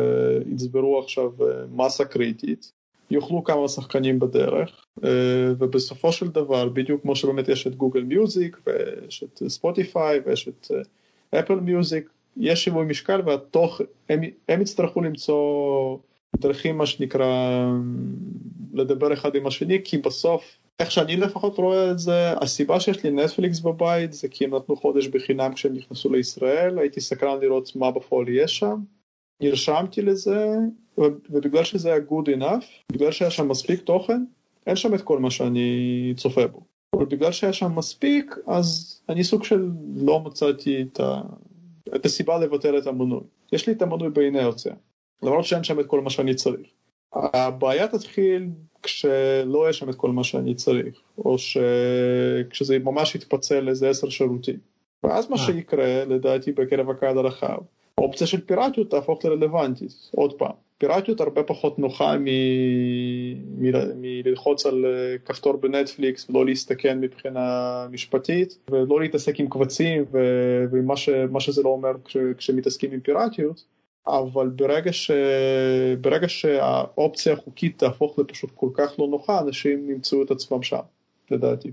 יצברו 0.52 0.98
עכשיו 0.98 1.30
אה, 1.40 1.46
מסה 1.72 2.04
קריטית, 2.04 2.72
יאכלו 3.10 3.44
כמה 3.44 3.68
שחקנים 3.68 4.18
בדרך 4.18 4.84
אה, 5.04 5.10
ובסופו 5.58 6.12
של 6.12 6.28
דבר 6.28 6.68
בדיוק 6.68 7.02
כמו 7.02 7.16
שבאמת 7.16 7.48
יש 7.48 7.66
את 7.66 7.76
גוגל 7.76 8.02
מיוזיק 8.02 8.56
ויש 8.66 9.24
את 9.24 9.42
ספוטיפיי 9.48 10.20
ויש 10.26 10.48
את 10.48 10.70
אפל 11.34 11.54
מיוזיק 11.54 12.08
יש 12.36 12.64
שיווי 12.64 12.84
משקל 12.84 13.20
והתוך 13.26 13.80
הם, 14.08 14.20
הם 14.48 14.62
יצטרכו 14.62 15.00
למצוא 15.00 15.96
דרכים 16.36 16.78
מה 16.78 16.86
שנקרא 16.86 17.62
לדבר 18.72 19.12
אחד 19.12 19.34
עם 19.34 19.46
השני 19.46 19.78
כי 19.84 19.98
בסוף 19.98 20.58
איך 20.78 20.90
שאני 20.90 21.16
לפחות 21.16 21.58
רואה 21.58 21.90
את 21.90 21.98
זה 21.98 22.32
הסיבה 22.32 22.80
שיש 22.80 23.04
לי 23.04 23.10
נטפליקס 23.10 23.60
בבית 23.60 24.12
זה 24.12 24.28
כי 24.28 24.44
הם 24.44 24.54
נתנו 24.54 24.76
חודש 24.76 25.06
בחינם 25.06 25.54
כשהם 25.54 25.74
נכנסו 25.74 26.12
לישראל 26.12 26.78
הייתי 26.78 27.00
סקרן 27.00 27.40
לראות 27.40 27.76
מה 27.76 27.90
בפועל 27.90 28.28
יש 28.28 28.58
שם. 28.58 28.76
נרשמתי 29.40 30.02
לזה 30.02 30.48
ובגלל 30.98 31.64
שזה 31.64 31.92
היה 31.92 32.00
good 32.08 32.28
enough 32.38 32.64
בגלל 32.92 33.12
שהיה 33.12 33.30
שם 33.30 33.48
מספיק 33.48 33.80
תוכן 33.80 34.24
אין 34.66 34.76
שם 34.76 34.94
את 34.94 35.02
כל 35.02 35.18
מה 35.18 35.30
שאני 35.30 36.12
צופה 36.16 36.46
בו. 36.46 36.60
אבל 36.96 37.04
בגלל 37.04 37.32
שהיה 37.32 37.52
שם 37.52 37.78
מספיק 37.78 38.34
אז 38.46 39.00
אני 39.08 39.24
סוג 39.24 39.44
של 39.44 39.70
לא 39.96 40.20
מצאתי 40.20 40.82
את, 40.82 41.00
ה... 41.00 41.20
את 41.96 42.04
הסיבה 42.04 42.38
לבטל 42.38 42.78
את 42.78 42.86
המנוי. 42.86 43.20
יש 43.52 43.66
לי 43.66 43.72
את 43.72 43.82
המנוי 43.82 44.10
באינרציה 44.10 44.74
למרות 45.22 45.44
שאין 45.44 45.64
שם 45.64 45.80
את 45.80 45.86
כל 45.86 46.00
מה 46.00 46.10
שאני 46.10 46.34
צריך. 46.34 46.66
הבעיה 47.12 47.88
תתחיל 47.88 48.48
כשלא 48.82 49.62
יהיה 49.62 49.72
שם 49.72 49.90
את 49.90 49.94
כל 49.94 50.10
מה 50.10 50.24
שאני 50.24 50.54
צריך, 50.54 51.00
או 51.18 51.36
כשזה 52.50 52.78
ממש 52.78 53.14
יתפצל 53.14 53.60
לאיזה 53.60 53.90
עשר 53.90 54.08
שירותים. 54.08 54.56
ואז 55.04 55.30
מה 55.30 55.38
שיקרה, 55.38 56.04
לדעתי 56.04 56.52
בקרב 56.52 56.90
הקהל 56.90 57.18
הרחב, 57.18 57.58
האופציה 57.98 58.26
של 58.26 58.40
פיראטיות 58.40 58.90
תהפוך 58.90 59.24
לרלוונטית, 59.24 59.92
עוד 60.14 60.32
פעם. 60.32 60.52
פיראטיות 60.78 61.20
הרבה 61.20 61.42
פחות 61.42 61.78
נוחה 61.78 62.16
מללחוץ 63.96 64.66
על 64.66 64.84
כפתור 65.24 65.56
בנטפליקס 65.56 66.30
ולא 66.30 66.46
להסתכן 66.46 67.00
מבחינה 67.00 67.86
משפטית 67.90 68.58
ולא 68.70 69.00
להתעסק 69.00 69.40
עם 69.40 69.48
קבצים 69.48 70.04
ומה 70.72 71.40
שזה 71.40 71.62
לא 71.62 71.68
אומר 71.68 71.92
כשמתעסקים 72.38 72.92
עם 72.92 73.00
פיראטיות. 73.00 73.64
אבל 74.06 74.48
ברגע, 74.48 74.92
ש... 74.92 75.10
ברגע 76.00 76.28
שהאופציה 76.28 77.32
החוקית 77.32 77.78
תהפוך 77.78 78.18
לפשוט 78.18 78.50
כל 78.54 78.68
כך 78.74 78.98
לא 78.98 79.06
נוחה, 79.06 79.40
אנשים 79.40 79.90
ימצאו 79.90 80.22
את 80.22 80.30
עצמם 80.30 80.62
שם, 80.62 80.80
לדעתי. 81.30 81.72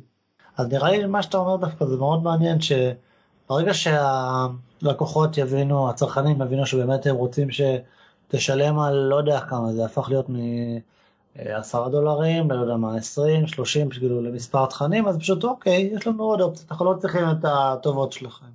אז 0.57 0.67
נראה 0.67 0.91
לי 0.91 1.05
מה 1.05 1.23
שאתה 1.23 1.37
אומר 1.37 1.55
דווקא 1.55 1.85
זה 1.85 1.97
מאוד 1.97 2.23
מעניין 2.23 2.57
שברגע 2.61 3.71
שהלקוחות 3.73 5.37
יבינו, 5.37 5.89
הצרכנים 5.89 6.41
יבינו 6.41 6.65
שבאמת 6.65 7.05
הם 7.05 7.15
רוצים 7.15 7.47
שתשלם 7.51 8.79
על 8.79 8.95
לא 8.95 9.15
יודע 9.15 9.39
כמה 9.39 9.73
זה 9.73 9.85
הפך 9.85 10.09
להיות 10.09 10.29
מ-10 10.29 11.89
דולרים, 11.91 12.51
לא 12.51 12.61
יודע 12.61 12.75
מה, 12.75 12.97
20, 12.97 13.47
30, 13.47 13.89
כאילו 13.89 14.21
למספר 14.21 14.65
תכנים, 14.65 15.07
אז 15.07 15.17
פשוט 15.17 15.43
אוקיי, 15.43 15.89
יש 15.93 16.07
לנו 16.07 16.23
עוד 16.23 16.41
אופציות, 16.41 16.71
אנחנו 16.71 16.85
לא 16.85 16.97
צריכים 16.99 17.23
את 17.31 17.45
הטובות 17.45 18.13
שלכם. 18.13 18.45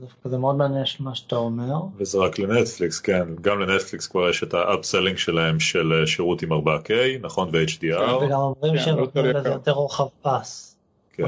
דווקא 0.00 0.28
זה 0.28 0.38
מאוד 0.38 0.56
מעניין 0.56 0.84
מה 1.00 1.14
שאתה 1.14 1.36
אומר. 1.36 1.74
וזה 1.96 2.18
רק 2.18 2.38
לנטפליקס, 2.38 3.00
כן, 3.00 3.22
גם 3.40 3.60
לנטפליקס 3.60 4.06
כבר 4.06 4.28
יש 4.28 4.42
את 4.42 4.54
ה 4.54 4.60
upselling 4.60 5.16
שלהם 5.16 5.60
של 5.60 5.92
אה, 5.92 6.06
שירות 6.06 6.42
עם 6.42 6.52
4K, 6.52 6.90
נכון, 7.20 7.52
ב-HDR. 7.52 7.98
כן, 7.98 8.24
וגם 8.24 8.40
אומרים 8.40 8.78
שהם 8.78 8.96
נותנים 8.96 9.24
לזה 9.24 9.48
יותר 9.48 9.72
רוחב 9.72 10.06
פס. 10.22 10.76
כן. 11.16 11.24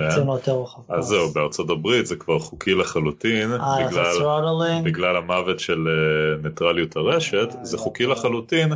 אז 0.89 1.05
זהו, 1.05 1.33
בארצות 1.33 1.71
הברית 1.71 2.07
זה 2.07 2.17
כבר 2.17 2.39
חוקי 2.39 2.75
לחלוטין, 2.75 3.53
אה, 3.53 3.89
בגלל, 3.89 4.83
בגלל 4.85 5.17
המוות 5.17 5.61
של 5.61 5.89
אה, 5.89 6.43
ניטרליות 6.49 6.97
הרשת, 6.97 7.49
זה 7.63 7.79
חוקי 7.79 8.07
לחלוטין. 8.07 8.73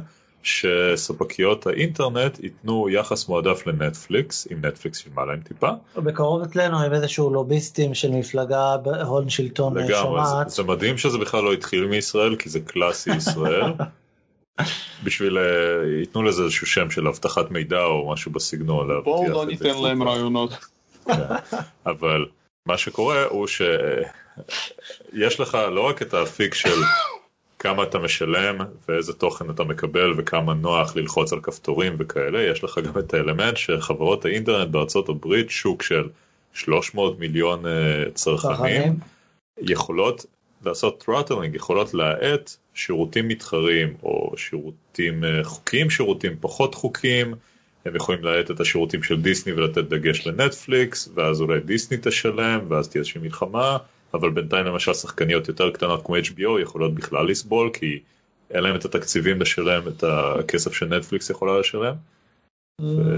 שספקיות 0.48 1.66
האינטרנט 1.66 2.38
ייתנו 2.42 2.88
יחס 2.88 3.28
מועדף 3.28 3.66
לנטפליקס, 3.66 4.48
אם 4.52 4.64
נטפליקס 4.64 4.98
שילמה 4.98 5.24
להם 5.24 5.40
טיפה. 5.40 5.70
בקרוב 5.96 6.42
אצלנו 6.42 6.78
עם 6.78 6.94
איזשהו 6.94 7.30
לוביסטים 7.30 7.94
של 7.94 8.10
מפלגה 8.10 8.76
בהון 8.76 9.30
שלטון 9.30 9.78
לגמרי, 9.78 9.94
שומעת. 9.94 10.48
זה, 10.48 10.56
זה 10.56 10.62
מדהים 10.62 10.98
שזה 10.98 11.18
בכלל 11.18 11.44
לא 11.44 11.52
התחיל 11.52 11.86
מישראל, 11.86 12.36
כי 12.36 12.48
זה 12.48 12.60
קלאסי 12.60 13.16
ישראל. 13.16 13.62
בשביל 15.04 15.38
uh, 15.38 15.40
ייתנו 16.00 16.22
לזה 16.22 16.42
איזשהו 16.42 16.66
שם 16.66 16.90
של 16.90 17.08
אבטחת 17.08 17.50
מידע 17.50 17.84
או 17.84 18.12
משהו 18.12 18.32
בסגנון. 18.32 19.02
בואו 19.04 19.28
לא 19.28 19.46
ניתן 19.46 19.78
להם 19.82 20.02
רעיונות. 20.02 20.50
כן, 21.04 21.12
אבל 21.86 22.26
מה 22.66 22.78
שקורה 22.78 23.24
הוא 23.24 23.46
שיש 23.46 25.40
לך 25.40 25.58
לא 25.70 25.88
רק 25.88 26.02
את 26.02 26.14
האפיק 26.14 26.54
של 26.54 26.80
כמה 27.58 27.82
אתה 27.82 27.98
משלם 27.98 28.58
ואיזה 28.88 29.12
תוכן 29.12 29.50
אתה 29.50 29.64
מקבל 29.64 30.14
וכמה 30.16 30.54
נוח 30.54 30.96
ללחוץ 30.96 31.32
על 31.32 31.40
כפתורים 31.40 31.96
וכאלה, 31.98 32.42
יש 32.42 32.64
לך 32.64 32.78
גם 32.78 32.98
את 32.98 33.14
האלמנט 33.14 33.56
שחברות 33.56 34.24
האינטרנט 34.24 34.68
בארצות 34.68 35.08
הברית, 35.08 35.50
שוק 35.50 35.82
של 35.82 36.08
300 36.52 37.18
מיליון 37.18 37.64
uh, 37.64 37.68
צרכנים, 38.14 38.96
יכולות 39.58 40.26
לעשות 40.64 41.04
throttling, 41.04 41.54
יכולות 41.54 41.94
להאט 41.94 42.56
שירותים 42.74 43.28
מתחרים 43.28 43.94
או 44.02 44.32
שירותים 44.36 45.24
uh, 45.24 45.44
חוקיים, 45.44 45.90
שירותים 45.90 46.36
פחות 46.40 46.74
חוקיים, 46.74 47.34
הם 47.84 47.96
יכולים 47.96 48.24
להאט 48.24 48.50
את 48.50 48.60
השירותים 48.60 49.02
של 49.02 49.20
דיסני 49.20 49.52
ולתת 49.52 49.84
דגש 49.84 50.26
לנטפליקס, 50.26 51.08
ואז 51.14 51.40
אולי 51.40 51.60
דיסני 51.60 51.96
תשלם, 52.02 52.60
ואז 52.68 52.88
תהיה 52.88 53.00
איזושהי 53.00 53.20
מלחמה. 53.20 53.76
אבל 54.14 54.30
בינתיים 54.30 54.66
למשל 54.66 54.94
שחקניות 54.94 55.48
יותר 55.48 55.70
קטנות 55.70 56.06
כמו 56.06 56.16
HBO 56.16 56.60
יכולות 56.62 56.94
בכלל 56.94 57.26
לסבול 57.30 57.70
כי 57.72 57.98
אין 58.50 58.62
להם 58.62 58.76
את 58.76 58.84
התקציבים 58.84 59.40
לשלם 59.40 59.88
את 59.88 60.04
הכסף 60.04 60.72
שנטפליקס 60.72 61.30
יכולה 61.30 61.58
לשלם. 61.60 61.94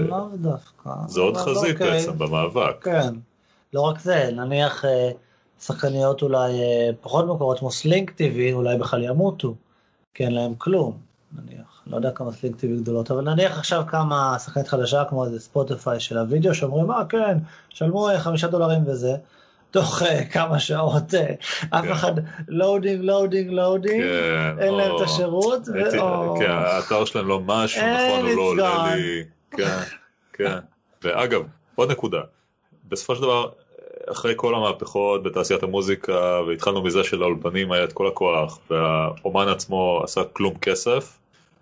לא 0.09 0.27
דווקא. 0.35 0.89
זה 1.07 1.21
עוד 1.21 1.37
חזית 1.37 1.81
אוקיי. 1.81 1.91
בעצם 1.91 2.17
במאבק. 2.17 2.83
כן. 2.83 3.13
לא 3.73 3.81
רק 3.81 3.99
זה, 3.99 4.29
נניח 4.35 4.85
אה, 4.85 5.11
שחקניות 5.61 6.21
אולי 6.21 6.51
אה, 6.61 6.89
פחות 7.01 7.25
מוכרות 7.25 7.59
כמו 7.59 7.71
סלינק 7.71 8.11
TV 8.11 8.53
אולי 8.53 8.77
בכלל 8.77 9.03
ימותו, 9.03 9.55
כי 10.13 10.23
אין 10.23 10.33
להם 10.33 10.55
כלום. 10.55 10.97
נניח, 11.35 11.83
לא 11.87 11.95
יודע 11.95 12.11
כמה 12.11 12.31
סלינק 12.31 12.55
TV 12.55 12.81
גדולות, 12.81 13.11
אבל 13.11 13.33
נניח 13.33 13.57
עכשיו 13.57 13.83
כמה 13.87 14.35
שחקנית 14.39 14.67
חדשה 14.67 15.03
כמו 15.09 15.25
איזה 15.25 15.39
ספוטיפיי 15.39 15.99
של 15.99 16.17
הוידאו 16.17 16.55
שאומרים 16.55 16.91
אה 16.91 17.05
כן, 17.05 17.37
שלמו 17.69 18.09
אה, 18.09 18.19
חמישה 18.19 18.47
דולרים 18.47 18.81
וזה. 18.87 19.15
תוך 19.71 20.01
uh, 20.01 20.05
כמה 20.31 20.59
שעות 20.59 21.13
uh, 21.13 21.17
אף 21.69 21.85
כן. 21.85 21.91
אחד 21.91 22.11
לואודינג 22.47 23.03
לואודינג 23.03 23.51
לואודינג 23.51 24.03
אין 24.59 24.73
להם 24.73 24.95
את 24.95 25.01
השירות. 25.01 25.61
כן, 26.39 26.51
האתר 26.51 27.05
שלהם 27.05 27.27
לא 27.27 27.39
משהו 27.39 27.81
נכון 27.81 28.25
הוא 28.25 28.35
לא 28.35 28.41
עולה 28.41 28.95
לי. 28.95 29.23
כן, 29.51 29.79
כן. 30.33 30.57
ואגב 31.03 31.41
עוד 31.75 31.91
נקודה 31.91 32.21
בסופו 32.89 33.15
של 33.15 33.21
דבר 33.21 33.49
אחרי 34.11 34.33
כל 34.35 34.55
המהפכות 34.55 35.23
בתעשיית 35.23 35.63
המוזיקה 35.63 36.41
והתחלנו 36.47 36.83
מזה 36.83 37.03
שלאולפנים 37.03 37.71
היה 37.71 37.83
את 37.83 37.93
כל 37.93 38.07
הכוח 38.07 38.59
והאומן 38.69 39.47
עצמו 39.47 40.01
עשה 40.03 40.21
כלום 40.33 40.53
כסף 40.57 41.17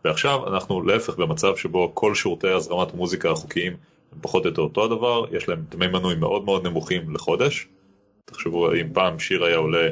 ועכשיו 0.06 0.48
אנחנו 0.48 0.82
להפך 0.82 1.16
במצב 1.16 1.56
שבו 1.56 1.92
כל 1.94 2.16
שירותי 2.16 2.50
הזרמת 2.50 2.94
מוזיקה 2.94 3.32
החוקיים 3.32 3.74
הם 4.14 4.20
פחות 4.22 4.46
או 4.46 4.50
יותר 4.50 4.62
אותו 4.62 4.84
הדבר, 4.84 5.26
יש 5.32 5.50
להם 5.50 5.64
דמי 5.70 5.88
מנוי 5.88 6.16
מאוד 6.16 6.46
מאוד 6.46 6.68
נמוכים 6.68 7.16
לחודש 7.16 7.68
תחשבו 8.30 8.74
אם 8.74 8.88
פעם 8.94 9.20
שיר 9.20 9.44
היה 9.44 9.58
עולה 9.58 9.90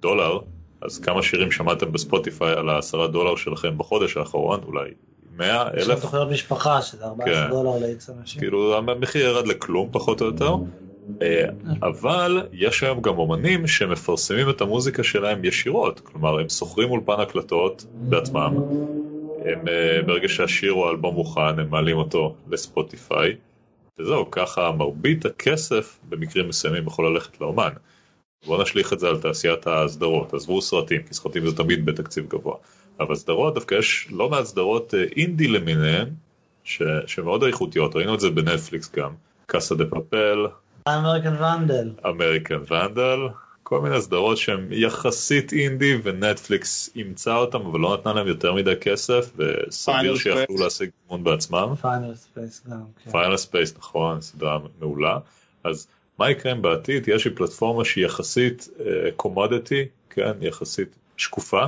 דולר, 0.00 0.38
אז 0.80 0.98
כמה 0.98 1.22
שירים 1.22 1.50
שמעתם 1.50 1.92
בספוטיפיי 1.92 2.52
על 2.52 2.68
העשרה 2.68 3.06
דולר 3.08 3.36
שלכם 3.36 3.78
בחודש 3.78 4.16
האחרון, 4.16 4.60
אולי 4.66 4.90
100, 5.36 5.68
אלף? 5.68 5.96
יש 5.96 6.02
תוכניות 6.02 6.30
משפחה 6.30 6.82
שזה 6.82 7.04
14 7.04 7.34
כן. 7.34 7.50
דולר 7.50 7.78
לאיקס 7.78 8.10
אנשים. 8.10 8.40
כאילו 8.40 8.76
המחיר 8.76 9.26
ירד 9.26 9.46
לכלום 9.46 9.88
פחות 9.92 10.20
או 10.20 10.26
יותר. 10.26 10.54
אה, 11.22 11.44
אבל 11.82 12.46
יש 12.52 12.82
היום 12.82 13.00
גם 13.00 13.18
אומנים 13.18 13.66
שמפרסמים 13.66 14.50
את 14.50 14.60
המוזיקה 14.60 15.02
שלהם 15.02 15.44
ישירות, 15.44 16.00
כלומר 16.00 16.38
הם 16.38 16.48
שוכרים 16.48 16.90
אולפן 16.90 17.20
הקלטות 17.20 17.86
בעצמם, 17.94 18.54
הם 19.44 19.68
אה, 19.68 20.02
ברגע 20.06 20.28
שהשיר 20.28 20.72
או 20.72 20.88
האלבום 20.88 21.14
מוכן 21.14 21.58
הם 21.58 21.70
מעלים 21.70 21.96
אותו 21.96 22.34
לספוטיפיי, 22.50 23.36
וזהו, 23.98 24.30
ככה 24.30 24.72
מרבית 24.72 25.24
הכסף 25.24 25.98
במקרים 26.08 26.48
מסוימים 26.48 26.86
יכול 26.86 27.06
ללכת 27.06 27.40
לאומן. 27.40 27.72
בוא 28.46 28.62
נשליך 28.62 28.92
את 28.92 29.00
זה 29.00 29.08
על 29.08 29.20
תעשיית 29.20 29.66
הסדרות, 29.66 30.34
עזבו 30.34 30.62
סרטים, 30.62 31.02
כי 31.02 31.14
סרטים 31.14 31.46
זה 31.46 31.56
תמיד 31.56 31.86
בתקציב 31.86 32.26
גבוה. 32.28 32.56
אבל 33.00 33.14
סדרות, 33.14 33.54
דווקא 33.54 33.74
יש 33.74 34.08
לא 34.10 34.28
מעט 34.28 34.44
סדרות 34.44 34.94
אה, 34.94 35.04
אינדי 35.16 35.48
למיניהן, 35.48 36.08
ש... 36.64 36.82
שמאוד 37.06 37.42
איכותיות, 37.42 37.96
ראינו 37.96 38.14
את 38.14 38.20
זה 38.20 38.30
בנטפליקס 38.30 38.90
גם, 38.96 39.10
קאסה 39.46 39.74
דה 39.74 39.84
פאפל, 39.86 40.46
American 40.88 41.42
Vandal, 41.42 41.90
American 42.06 42.60
Vandal, 42.68 43.18
כל 43.68 43.80
מיני 43.80 44.00
סדרות 44.00 44.36
שהן 44.36 44.66
יחסית 44.70 45.52
אינדי 45.52 45.94
ונטפליקס 46.02 46.90
אימצה 46.96 47.36
אותם 47.36 47.60
אבל 47.60 47.80
לא 47.80 47.94
נתנה 47.94 48.12
להם 48.12 48.26
יותר 48.26 48.54
מדי 48.54 48.76
כסף 48.80 49.30
וסביר 49.36 50.16
שיכלו 50.16 50.56
להשיג 50.58 50.90
מימון 51.02 51.24
בעצמם. 51.24 51.74
Final 51.80 52.14
Space 52.14 52.62
גם. 52.70 52.80
Final 53.10 53.36
Space 53.36 53.74
נכון, 53.78 54.20
סדרה 54.20 54.58
מעולה. 54.80 55.18
אז 55.64 55.86
מה 56.18 56.30
יקרה 56.30 56.52
אם 56.52 56.62
בעתיד 56.62 57.08
יש 57.08 57.24
לי 57.24 57.34
פלטפורמה 57.34 57.84
שהיא 57.84 58.04
יחסית 58.04 58.68
קומודיטי, 59.16 59.82
uh, 59.82 60.14
כן, 60.14 60.32
יחסית 60.40 60.96
שקופה, 61.16 61.64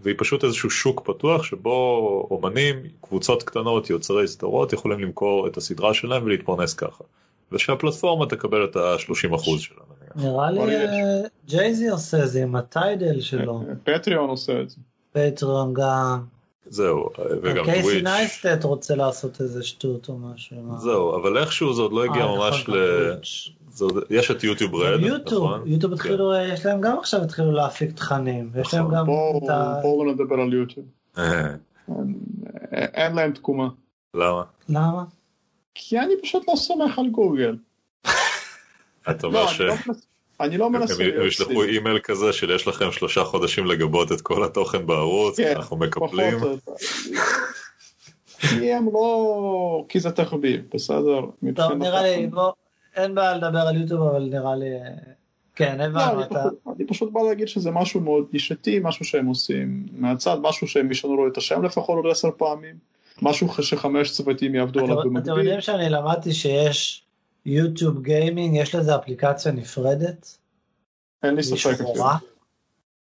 והיא 0.00 0.14
פשוט 0.18 0.44
איזשהו 0.44 0.70
שוק 0.70 1.02
פתוח 1.04 1.42
שבו 1.42 2.28
אומנים, 2.30 2.76
קבוצות 3.00 3.42
קטנות, 3.42 3.90
יוצרי 3.90 4.28
סדרות 4.28 4.72
יכולים 4.72 5.00
למכור 5.00 5.46
את 5.46 5.56
הסדרה 5.56 5.94
שלהם 5.94 6.24
ולהתפרנס 6.24 6.74
ככה. 6.74 7.04
ושהפלטפורמה 7.52 8.26
תקבל 8.26 8.64
את 8.64 8.76
ה-30% 8.76 9.58
שלה. 9.58 9.82
נראה 10.16 10.50
לי 10.50 10.66
ג'ייזי 11.46 11.88
עושה 11.88 12.22
את 12.24 12.28
זה 12.30 12.42
עם 12.42 12.56
הטיידל 12.56 13.20
שלו. 13.20 13.62
פטריון 13.84 14.28
עושה 14.30 14.60
את 14.60 14.70
זה. 14.70 14.76
פטריון 15.12 15.74
גם. 15.74 16.20
זהו, 16.66 17.08
וגם 17.42 17.64
קייסי 17.64 17.82
טוויץ'. 17.82 18.02
נייסטט 18.04 18.64
רוצה 18.64 18.94
לעשות 18.96 19.40
איזה 19.40 19.62
שטות 19.62 20.08
או 20.08 20.18
משהו. 20.18 20.56
זהו, 20.78 21.16
אבל 21.16 21.38
איכשהו 21.38 21.74
זה 21.74 21.82
עוד 21.82 21.92
לא 21.92 22.04
הגיע 22.04 22.22
אה, 22.24 22.36
ממש 22.36 22.62
נכון, 22.62 22.74
ל... 22.74 23.14
יש 24.10 24.30
את 24.30 24.44
יוטיוב 24.44 24.74
רד, 24.74 25.00
יוטיוב, 25.00 25.44
נכון? 25.44 25.62
יוטיוב 25.66 25.92
התחילו, 25.92 26.34
יש 26.34 26.66
להם 26.66 26.80
גם 26.80 26.98
עכשיו 26.98 27.22
התחילו 27.22 27.52
להפיק 27.52 27.92
תכנים, 27.92 28.50
ויש 28.52 28.74
להם 28.74 28.84
נכון. 28.84 28.96
גם 28.98 29.06
את 29.44 29.50
ה... 29.50 29.78
בואו 29.82 30.12
נדבר 30.12 30.34
על 30.40 30.52
יוטיוב. 30.52 30.86
אה, 31.18 31.54
אין- 31.88 32.14
אין 32.72 33.14
להם 33.14 33.32
תקומה. 33.32 33.68
למה? 34.14 34.42
למה? 34.68 35.04
כי 35.74 35.98
אני 36.00 36.14
פשוט 36.22 36.42
לא 36.48 36.56
סומך 36.56 36.98
על 36.98 37.08
גוגל. 37.08 37.56
אתה 39.10 39.26
אומר 39.26 39.42
לא, 39.42 39.48
ש... 39.48 39.60
אני 39.60 39.68
לא 39.68 39.94
אני 40.40 40.58
לא 40.58 40.66
הם 40.66 40.72
מנסה 40.72 41.04
הם 41.04 41.26
ישלחו. 41.26 41.62
אימייל 41.62 41.98
כזה 41.98 42.32
של 42.32 42.50
יש 42.50 42.68
לכם 42.68 42.92
שלושה 42.92 43.24
חודשים 43.24 43.66
לגבות 43.66 44.12
את 44.12 44.20
כל 44.20 44.44
התוכן 44.44 44.86
בערוץ, 44.86 45.36
כן, 45.40 45.52
אנחנו 45.56 45.76
מקפלים. 45.76 46.38
כי 48.38 48.72
הם 48.72 48.86
לא... 48.92 49.84
כי 49.88 50.00
זה 50.00 50.10
תחביב, 50.10 50.60
בסדר? 50.74 51.20
טוב. 51.56 51.72
נראה 51.72 52.02
לי, 52.02 52.26
בוא, 52.26 52.52
אין 52.96 53.14
בעיה 53.14 53.36
לדבר 53.36 53.58
על 53.58 53.80
יוטיוב, 53.80 54.02
אבל 54.02 54.22
נראה 54.22 54.54
לי, 54.56 54.66
כן, 55.54 55.78
לא, 55.78 55.84
הבנו, 55.84 56.12
אני 56.18 56.22
אתה, 56.24 56.34
פשוט- 56.34 56.74
אני 56.76 56.86
פשוט 56.86 57.12
בא 57.12 57.20
להגיד 57.28 57.48
שזה 57.48 57.70
משהו 57.70 58.00
מאוד 58.00 58.24
נישתי, 58.32 58.80
משהו 58.82 59.04
שהם 59.04 59.26
עושים 59.26 59.86
מהצד, 59.92 60.36
משהו 60.42 60.68
שהם 60.68 60.90
ישנו 60.90 61.26
את 61.28 61.36
השם 61.36 61.62
לפחות 61.64 61.96
עוד 61.96 62.06
עשר 62.10 62.28
פעמים, 62.36 62.74
משהו 63.22 63.48
שחמש 63.62 64.10
צוותים 64.10 64.54
יעבדו 64.54 64.80
עליו 64.80 64.92
אתם- 65.00 65.08
אתם 65.08 65.14
במקביל. 65.14 65.38
יודעים 65.38 65.60
שאני 65.60 65.88
למדתי 65.88 66.32
שיש 66.34 67.02
יוטיוב 67.46 68.02
גיימינג, 68.02 68.56
יש 68.56 68.74
לזה 68.74 68.96
אפליקציה 68.96 69.52
נפרדת, 69.52 70.38
אין 71.22 71.34
לי 71.34 71.42
ספק. 71.42 71.76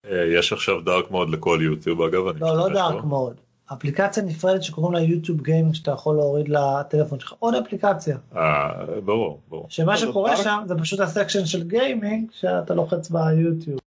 אה, 0.06 0.26
יש 0.38 0.54
עכשיו 0.54 0.82
דארק 0.82 1.12
מוד 1.12 1.30
לכל 1.30 1.60
יוטיוב 1.64 2.02
אגב, 2.02 2.28
אני 2.28 2.40
לא, 2.40 2.58
לא 2.58 2.70
דארק. 2.74 3.04
mode, 3.04 3.36
אפליקציה 3.74 4.24
נפרדת 4.24 4.64
שקוראים 4.64 4.94
לה 4.94 5.02
YouTube 5.02 5.42
Gaming, 5.42 5.76
שאתה 5.76 5.92
יכול 5.92 6.16
להוריד 6.16 6.50
לטלפון 6.50 7.20
שלך, 7.20 7.34
עוד 7.40 7.56
אפליקציה, 7.56 8.18
אה, 8.36 8.70
ברור, 9.06 9.40
ברור. 9.50 9.66
שמה 9.70 9.94
אז 9.94 10.00
שקורה 10.00 10.32
dark- 10.36 10.44
שם 10.44 10.64
זה 10.68 10.76
פשוט 10.76 11.00
ה 11.00 11.05
section 11.05 11.46
של 11.46 11.64
gaming, 11.68 12.32
שאתה 12.32 12.74
לוחץ 12.74 13.10
ביוטיוב. 13.10 13.80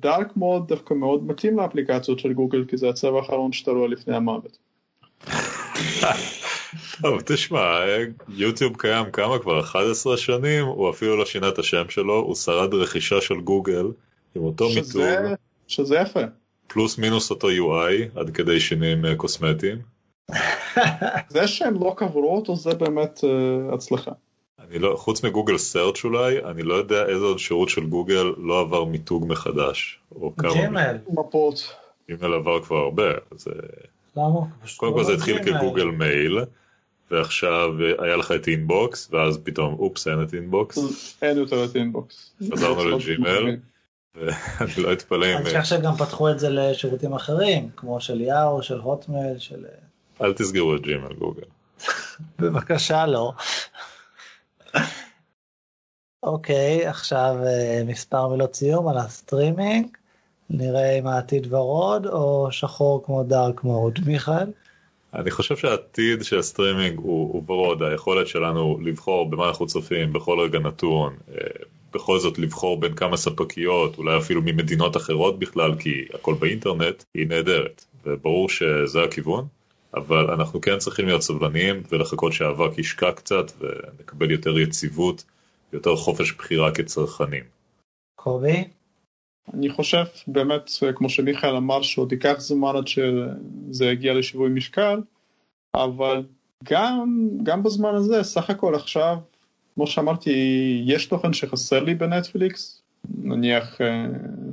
Dark 0.00 0.36
mode 0.36 0.68
דווקא 0.68 0.94
מאוד 0.94 1.24
מתאים 1.26 1.58
לאפליקציות 1.58 2.18
של 2.18 2.32
גוגל, 2.32 2.64
כי 2.64 2.76
זה 2.76 2.88
הצבע 2.88 3.18
האחרון 3.18 3.52
שאתה 3.52 3.70
רואה 3.70 3.88
לפני 3.88 4.16
המוות. 4.16 4.58
טוב, 7.02 7.20
תשמע, 7.26 7.80
יוטיוב 8.28 8.76
קיים 8.76 9.10
כמה 9.10 9.38
כבר? 9.38 9.60
11 9.60 10.16
שנים, 10.16 10.64
הוא 10.64 10.90
אפילו 10.90 11.16
לא 11.16 11.24
שינה 11.24 11.48
את 11.48 11.58
השם 11.58 11.88
שלו, 11.88 12.14
הוא 12.14 12.34
שרד 12.34 12.74
רכישה 12.74 13.20
של 13.20 13.40
גוגל 13.40 13.86
עם 14.34 14.42
אותו 14.42 14.68
מיתוג, 14.68 14.82
שזה- 14.84 15.34
שזה 15.68 15.96
יפה. 15.96 16.20
פלוס 16.66 16.98
מינוס 16.98 17.30
אותו 17.30 17.48
UI, 17.50 18.18
עד 18.20 18.30
כדי 18.30 18.60
שינויים 18.60 19.04
אה, 19.04 19.16
קוסמטיים. 19.16 19.78
זה 21.28 21.46
שהם 21.48 21.74
לא 21.84 21.94
קברו 21.96 22.36
אותו 22.36 22.56
זה 22.56 22.74
באמת 22.74 23.20
אה, 23.24 23.74
הצלחה. 23.74 24.10
אני 24.68 24.78
לא, 24.78 24.94
חוץ 24.96 25.24
מ 25.24 25.29
Google 25.29 25.58
Search 25.58 26.04
אולי, 26.04 26.44
אני 26.44 26.62
לא 26.62 26.74
יודע 26.74 27.06
איזה 27.06 27.24
עוד 27.24 27.38
שירות 27.38 27.68
של 27.68 27.84
גוגל 27.86 28.32
לא 28.36 28.60
עבר 28.60 28.84
מיתוג 28.84 29.26
מחדש. 29.28 29.98
או 30.12 30.32
כמה 30.36 30.52
ג'ימל, 30.52 30.96
מפות. 31.10 31.74
ג'ימל 32.10 32.34
עבר 32.34 32.62
כבר 32.62 32.76
הרבה. 32.76 33.08
אז, 33.30 33.48
אה, 33.48 33.68
למה? 34.18 34.40
קודם 34.76 34.92
לא 34.92 34.98
כל 34.98 35.04
זה 35.04 35.12
התחיל 35.12 35.38
ג'ימל. 35.38 35.58
כ 35.58 35.64
Google 35.64 35.84
Mail, 35.84 36.38
ועכשיו 37.10 37.70
אה, 37.80 38.04
היה 38.04 38.16
לך 38.16 38.32
את 38.32 38.48
אינבוקס, 38.48 39.08
ואז 39.12 39.38
פתאום 39.44 39.74
אופס 39.78 40.08
אין 40.08 40.22
את 40.22 40.34
אינבוקס. 40.34 40.78
אין 41.22 41.36
יותר 41.36 41.64
את 41.64 41.76
אינבוקס. 41.76 42.34
חזרנו 42.52 42.84
לג'ימל. 42.84 43.56
אני 44.60 44.70
לא 44.76 44.92
אתפלא 44.92 45.26
אם... 45.26 45.36
אני 45.36 45.44
חושב 45.44 45.62
שגם 45.62 45.94
פתחו 45.94 46.30
את 46.30 46.38
זה 46.38 46.50
לשירותים 46.50 47.12
אחרים, 47.12 47.68
כמו 47.76 48.00
של 48.00 48.20
יאהו, 48.20 48.62
של 48.62 48.78
הוטמייל, 48.78 49.38
של... 49.38 49.64
אל 50.20 50.32
תסגרו 50.32 50.76
את 50.76 50.80
ג'ימל 50.80 51.14
גוגל. 51.14 51.42
בבקשה 52.38 53.06
לא. 53.06 53.32
אוקיי, 56.22 56.86
עכשיו 56.86 57.36
אה, 57.46 57.82
מספר 57.86 58.28
מילות 58.28 58.54
סיום 58.54 58.88
על 58.88 58.98
הסטרימינג. 58.98 59.96
נראה 60.50 60.98
אם 60.98 61.06
העתיד 61.06 61.52
ורוד 61.52 62.06
או 62.06 62.48
שחור 62.50 63.02
כמו 63.04 63.22
dark 63.22 63.64
mode. 63.64 63.98
מיכאל? 64.06 64.46
אני 65.14 65.30
חושב 65.30 65.56
שהעתיד 65.56 66.24
של 66.24 66.38
הסטרימינג 66.38 66.98
הוא, 66.98 67.32
הוא 67.32 67.42
ורוד, 67.46 67.82
היכולת 67.82 68.26
שלנו 68.26 68.78
לבחור 68.82 69.30
במה 69.30 69.48
אנחנו 69.48 69.66
צופים 69.66 70.12
בכל 70.12 70.40
רגע 70.40 70.58
נתון, 70.58 71.16
אה, 71.34 71.46
בכל 71.94 72.18
זאת 72.18 72.38
לבחור 72.38 72.80
בין 72.80 72.94
כמה 72.94 73.16
ספקיות, 73.16 73.98
אולי 73.98 74.18
אפילו 74.18 74.42
ממדינות 74.44 74.96
אחרות 74.96 75.38
בכלל, 75.38 75.74
כי 75.78 76.04
הכל 76.14 76.34
באינטרנט, 76.34 77.04
היא 77.14 77.26
נהדרת, 77.28 77.84
וברור 78.06 78.48
שזה 78.48 79.02
הכיוון, 79.02 79.46
אבל 79.94 80.30
אנחנו 80.30 80.60
כן 80.60 80.78
צריכים 80.78 81.06
להיות 81.06 81.22
סבלניים 81.22 81.82
ולחכות 81.90 82.32
שהאבק 82.32 82.78
ישקע 82.78 83.12
קצת 83.12 83.52
ונקבל 83.60 84.30
יותר 84.30 84.58
יציבות, 84.58 85.24
יותר 85.72 85.96
חופש 85.96 86.32
בחירה 86.32 86.70
כצרכנים. 86.70 87.44
קובי? 88.16 88.64
אני 89.54 89.70
חושב 89.70 90.04
באמת, 90.26 90.70
כמו 90.94 91.10
שמיכאל 91.10 91.56
אמר, 91.56 91.82
שעוד 91.82 92.12
ייקח 92.12 92.34
זמן 92.38 92.76
עד 92.76 92.86
שזה 92.86 93.86
יגיע 93.86 94.14
לשיווי 94.14 94.50
משקל, 94.50 95.00
אבל 95.74 96.22
גם, 96.64 97.28
גם 97.42 97.62
בזמן 97.62 97.94
הזה, 97.94 98.22
סך 98.22 98.50
הכל 98.50 98.74
עכשיו, 98.74 99.16
כמו 99.74 99.86
שאמרתי, 99.86 100.32
יש 100.86 101.06
תוכן 101.06 101.32
שחסר 101.32 101.84
לי 101.84 101.94
בנטפליקס, 101.94 102.82
נניח 103.18 103.80
אה, 103.80 104.06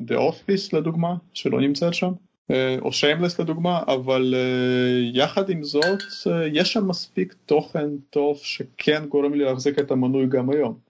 The 0.08 0.14
Office 0.14 0.78
לדוגמה, 0.78 1.16
שלא 1.34 1.62
נמצאת 1.62 1.94
שם, 1.94 2.12
אה, 2.52 2.78
או 2.82 2.90
Shameless 2.90 3.42
לדוגמה, 3.42 3.84
אבל 3.88 4.34
אה, 4.38 5.10
יחד 5.14 5.50
עם 5.50 5.64
זאת, 5.64 6.02
אה, 6.28 6.48
יש 6.48 6.74
שם 6.74 6.88
מספיק 6.88 7.36
תוכן 7.46 7.90
טוב 8.10 8.38
שכן 8.38 9.06
גורם 9.06 9.34
לי 9.34 9.44
להחזיק 9.46 9.80
את 9.80 9.92
המנוי 9.92 10.28
גם 10.28 10.50
היום. 10.50 10.85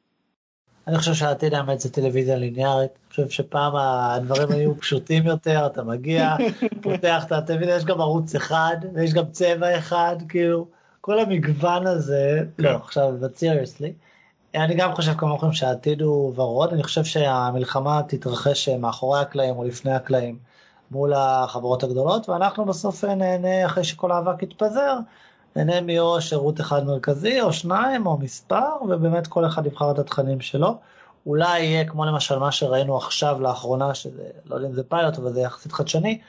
אני 0.88 0.98
חושב 0.98 1.14
שהעתיד 1.14 1.54
האמת 1.54 1.80
זה 1.80 1.92
טלוויזיה 1.92 2.36
ליניארית. 2.36 2.92
אני 2.92 3.10
חושב 3.10 3.30
שפעם 3.30 3.76
הדברים 3.76 4.52
היו 4.52 4.80
פשוטים 4.80 5.26
יותר, 5.26 5.66
אתה 5.66 5.84
מגיע, 5.84 6.36
פותח 6.84 7.24
את 7.28 7.32
הטלוויזיה, 7.32 7.76
יש 7.76 7.86
גם 7.86 8.02
ערוץ 8.02 8.36
אחד, 8.36 8.78
ויש 8.94 9.14
גם 9.14 9.26
צבע 9.32 9.78
אחד, 9.78 10.16
כאילו, 10.30 10.68
כל 11.02 11.20
המגוון 11.20 11.88
הזה, 11.88 12.42
לא, 12.60 12.70
עכשיו, 12.70 13.14
but 13.22 13.40
seriously. 13.40 13.92
אני 14.56 14.76
גם 14.76 14.96
חושב 14.96 15.14
כמוכם 15.18 15.54
שהעתיד 15.54 16.02
הוא 16.02 16.34
ורוד, 16.36 16.74
אני 16.74 16.84
חושב 16.84 17.04
שהמלחמה 17.04 18.02
תתרחש 18.08 18.70
מאחורי 18.70 19.20
הקלעים 19.20 19.58
או 19.58 19.64
לפני 19.64 19.92
הקלעים 19.94 20.38
מול 20.92 21.14
החברות 21.14 21.84
הגדולות, 21.84 22.30
ואנחנו 22.30 22.66
בסוף 22.66 23.04
נהנה, 23.04 23.66
אחרי 23.66 23.84
שכל 23.84 24.12
האבק 24.12 24.44
יתפזר, 24.44 24.98
נהנה 25.56 25.82
מאו 25.82 26.22
שירות 26.22 26.62
אחד 26.62 26.86
מרכזי 26.86 27.42
או 27.42 27.54
שניים 27.54 28.06
או 28.06 28.18
מספר 28.18 28.84
ובאמת 28.90 29.28
כל 29.28 29.46
אחד 29.46 29.66
יבחר 29.66 29.92
את 29.92 30.00
התכנים 30.00 30.42
שלו. 30.42 30.78
אולי 31.26 31.60
יהיה 31.60 31.86
כמו 31.86 32.06
למשל 32.06 32.38
מה 32.38 32.52
שראינו 32.52 32.98
עכשיו 32.98 33.42
לאחרונה 33.42 33.96
שזה 33.96 34.24
לא 34.46 34.56
יודע 34.56 34.68
אם 34.68 34.74
זה 34.74 34.84
פיילוט 34.84 35.18
אבל 35.18 35.34
זה 35.34 35.42
יחסית 35.42 35.72
חדשני 35.72 36.20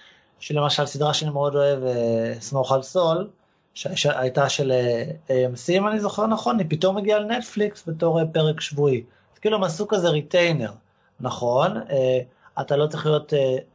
שלמשל 0.41 0.87
סדרה 0.87 1.15
שאני 1.15 1.31
מאוד 1.31 1.57
אוהב 1.57 1.79
סמוך 2.41 2.73
על 2.73 2.83
סול 2.83 3.29
שהייתה 3.75 4.49
של 4.49 4.73
AMC 5.29 5.71
אם 5.71 5.89
אני 5.89 6.01
זוכר 6.01 6.27
נכון 6.27 6.59
היא 6.59 6.67
פתאום 6.71 6.97
הגיעה 6.97 7.19
לנטפליקס 7.19 7.89
בתור 7.89 8.21
אה, 8.21 8.27
פרק 8.33 8.61
שבועי. 8.61 9.05
אז 9.35 9.39
כאילו 9.39 9.57
הם 9.57 9.65
עשו 9.65 9.89
כזה 9.89 10.09
retainer 10.09 10.71
נכון 11.21 11.71
אתה 12.61 12.77
לא 12.77 12.87
צריך 12.87 13.07
להיות 13.07 13.33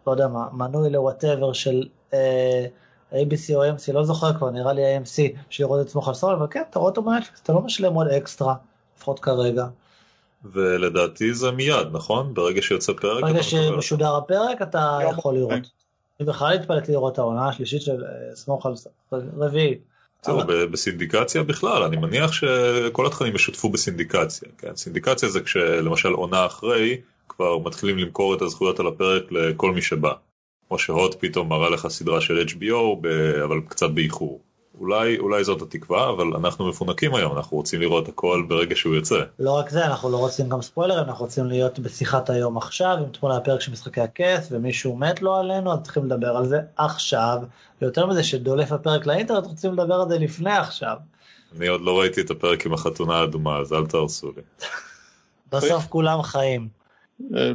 לא 0.08 0.12
יודע 0.12 0.28
מה 0.28 0.48
מנוי 0.52 0.90
ל 0.90 0.97
whatever 0.97 1.54
של. 1.54 1.84
ABC 3.12 3.56
או 3.56 3.64
AMC, 3.64 3.94
לא 3.94 4.04
זוכר 4.04 4.34
כבר, 4.34 4.50
נראה 4.50 4.74
לי 4.74 4.98
AMC, 4.98 5.38
שידרו 5.50 5.88
את 5.88 5.96
על 6.08 6.14
סול, 6.14 6.34
אבל 6.34 6.46
כן, 6.52 6.62
אתה 6.70 6.80
רואה 6.80 6.90
אותו 6.90 7.04
בנטפליקס, 7.04 7.42
אתה 7.44 7.54
לא 7.54 7.62
משלם 7.62 7.94
עוד 7.94 8.08
אקסטרה, 8.08 8.56
לפחות 8.98 9.20
כרגע. 9.20 9.66
ולדעתי 10.54 11.34
זה 11.34 11.52
מיד, 11.52 11.88
נכון? 11.92 12.34
ברגע 12.34 12.62
שיוצא 12.62 12.94
פרק? 12.94 13.22
ברגע 13.22 13.44
שמשודר 13.44 14.16
הפרק, 14.16 14.62
אתה 14.62 15.00
יום 15.02 15.14
יכול 15.14 15.36
לראות. 15.36 15.70
אני 16.20 16.28
בכלל 16.28 16.54
התפלאתי 16.54 16.92
לראות 16.92 17.14
את 17.14 17.20
העונה 17.20 17.50
השלישית 17.50 17.82
של 17.82 18.04
סמוך 18.34 18.66
על 18.66 18.76
סול, 18.76 19.22
רביעי. 19.38 19.78
זהו, 20.26 20.40
בסינדיקציה 20.72 21.44
בכלל, 21.44 21.84
אני 21.84 21.98
מניח 21.98 22.32
שכל 22.32 23.06
התכנים 23.06 23.36
ישותפו 23.36 23.70
בסינדיקציה. 23.70 24.50
כן? 24.58 24.76
סינדיקציה 24.76 25.30
זה 25.30 25.42
כשלמשל 25.42 26.10
עונה 26.10 26.46
אחרי, 26.46 27.02
כבר 27.30 27.58
מתחילים 27.58 27.98
למכור 27.98 28.36
את 28.36 28.42
הזכויות 28.42 28.80
על 28.80 28.88
הפרק 28.88 29.24
לכל 29.32 29.72
מי 29.72 29.82
שבא. 29.82 30.12
כמו 30.72 30.80
שהוט 30.80 31.16
פתאום 31.20 31.50
מראה 31.50 31.70
לך 31.70 31.88
סדרה 31.88 32.22
של 32.22 32.46
HBO, 32.48 32.98
ב... 33.02 33.08
אבל 33.44 33.62
קצת 33.68 33.90
באיחור. 33.90 34.42
אולי, 34.80 35.18
אולי 35.18 35.44
זאת 35.44 35.62
התקווה, 35.62 36.10
אבל 36.10 36.26
אנחנו 36.36 36.70
מפונקים 36.70 37.16
היום, 37.16 37.38
אנחנו 37.38 37.58
רוצים 37.58 37.82
לראות 37.82 38.10
הכל 38.10 38.46
ברגע 38.48 38.76
שהוא 38.76 38.96
יוצא. 38.96 39.22
לא 39.40 39.52
רק 39.52 39.70
זה, 39.70 39.86
אנחנו 39.86 40.10
לא 40.12 40.18
רוצים 40.18 40.50
גם 40.50 40.62
ספוילרים, 40.62 41.04
אנחנו 41.04 41.26
רוצים 41.26 41.46
להיות 41.46 41.80
בשיחת 41.80 42.30
היום 42.30 42.58
עכשיו, 42.58 42.98
עם 42.98 43.10
תמונה 43.10 43.38
הפרק 43.38 43.62
של 43.62 43.72
משחקי 43.72 44.02
הכס, 44.02 44.48
ומישהו 44.52 44.98
מת 44.98 45.22
לו 45.22 45.36
עלינו, 45.36 45.74
אז 45.74 45.80
צריכים 45.84 46.06
לדבר 46.06 46.38
על 46.38 46.46
זה 46.46 46.60
עכשיו. 46.78 47.38
ויותר 47.82 48.06
מזה, 48.06 48.24
שדולף 48.24 48.72
הפרק 48.72 49.06
לאינטרנט, 49.06 49.46
רוצים 49.46 49.74
לדבר 49.74 49.96
על 49.96 50.10
זה 50.10 50.18
לפני 50.18 50.54
עכשיו. 50.54 50.98
אני 51.58 51.68
עוד 51.68 51.82
לא 51.82 52.00
ראיתי 52.00 52.22
את 52.22 52.32
הפרק 52.32 52.66
עם 52.66 52.74
החתונה 52.74 53.16
האדומה, 53.16 53.58
אז 53.58 53.74
אל 53.74 53.86
תהרסו 53.86 54.32
לי. 54.38 54.42
בסוף 55.52 55.86
כולם 55.86 56.22
חיים. 56.22 56.81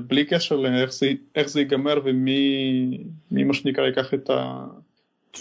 בלי 0.07 0.25
קשר 0.25 0.57
לאיך 0.57 0.93
זה, 0.93 1.13
זה 1.45 1.61
ייגמר 1.61 2.01
ומי 2.05 2.99
מי 3.31 3.45
מה 3.45 3.55
שנקרא 3.55 3.87
ייקח 3.87 4.15
את 4.15 4.31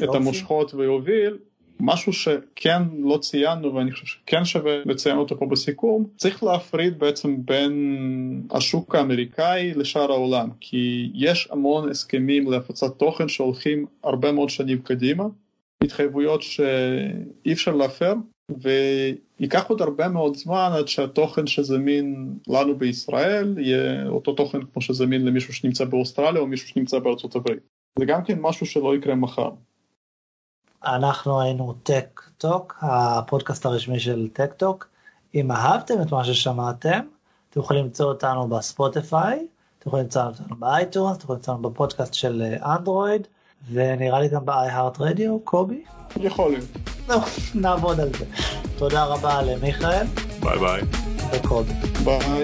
את 0.03 0.15
המושכות 0.15 0.73
ויוביל. 0.73 1.37
משהו 1.79 2.13
שכן 2.13 2.81
לא 3.03 3.17
ציינו 3.17 3.75
ואני 3.75 3.91
חושב 3.91 4.05
שכן 4.05 4.45
שווה 4.45 4.77
לציין 4.85 5.17
אותו 5.17 5.39
פה 5.39 5.45
בסיכום, 5.45 6.05
צריך 6.17 6.43
להפריד 6.43 6.99
בעצם 6.99 7.45
בין 7.45 8.41
השוק 8.51 8.95
האמריקאי 8.95 9.73
לשאר 9.73 10.11
העולם, 10.11 10.49
כי 10.59 11.11
יש 11.13 11.47
המון 11.51 11.89
הסכמים 11.89 12.51
להפצת 12.51 12.97
תוכן 12.97 13.27
שהולכים 13.27 13.85
הרבה 14.03 14.31
מאוד 14.31 14.49
שנים 14.49 14.81
קדימה, 14.81 15.23
התחייבויות 15.83 16.41
שאי 16.41 17.53
אפשר 17.53 17.75
להפר, 17.75 18.13
וייקח 18.51 19.67
עוד 19.67 19.81
הרבה 19.81 20.07
מאוד 20.07 20.35
זמן 20.35 20.71
עד 20.77 20.87
שהתוכן 20.87 21.47
שזמין 21.47 22.37
לנו 22.47 22.77
בישראל 22.77 23.57
יהיה 23.57 24.07
אותו 24.07 24.33
תוכן 24.33 24.61
כמו 24.61 24.81
שזמין 24.81 25.25
למישהו 25.25 25.53
שנמצא 25.53 25.85
באוסטרליה 25.85 26.41
או 26.41 26.47
מישהו 26.47 26.67
שנמצא 26.67 26.99
בארצות 26.99 27.35
הברית. 27.35 27.59
זה 27.99 28.05
גם 28.05 28.23
כן 28.23 28.39
משהו 28.41 28.65
שלא 28.65 28.95
יקרה 28.95 29.15
מחר. 29.15 29.49
אנחנו 30.85 31.41
היינו 31.41 31.73
טק 31.83 32.21
טוק, 32.37 32.77
הפודקאסט 32.81 33.65
הרשמי 33.65 33.99
של 33.99 34.27
טק 34.33 34.53
טוק. 34.53 34.87
אם 35.35 35.51
אהבתם 35.51 36.01
את 36.01 36.11
מה 36.11 36.23
ששמעתם, 36.23 36.99
אתם 37.49 37.59
יכולים 37.59 37.85
למצוא 37.85 38.05
אותנו 38.05 38.47
בספוטיפיי, 38.47 39.47
אתם 39.79 39.89
יכולים 39.89 40.05
למצוא 40.05 40.23
אותנו 40.23 40.55
ב-iTunes, 40.55 41.17
אתם 41.17 41.23
יכולים 41.23 41.37
למצוא 41.37 41.53
אותנו 41.53 41.69
בפודקאסט 41.69 42.13
של 42.13 42.41
אנדרואיד, 42.65 43.27
ונראה 43.73 44.19
לי 44.19 44.27
גם 44.27 44.45
ב-iHeart 44.45 44.97
Radio, 44.97 45.39
קובי? 45.43 45.83
יכול 46.17 46.51
להיות. 46.51 46.65
נעבוד 47.55 47.99
על 47.99 48.09
זה. 48.19 48.25
תודה 48.77 49.03
רבה 49.03 49.41
למיכאל. 49.41 50.05
ביי 50.39 50.59
ביי. 50.59 50.81
וקובי. 51.31 51.73
ביי. 52.03 52.43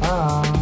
ביי. 0.00 0.61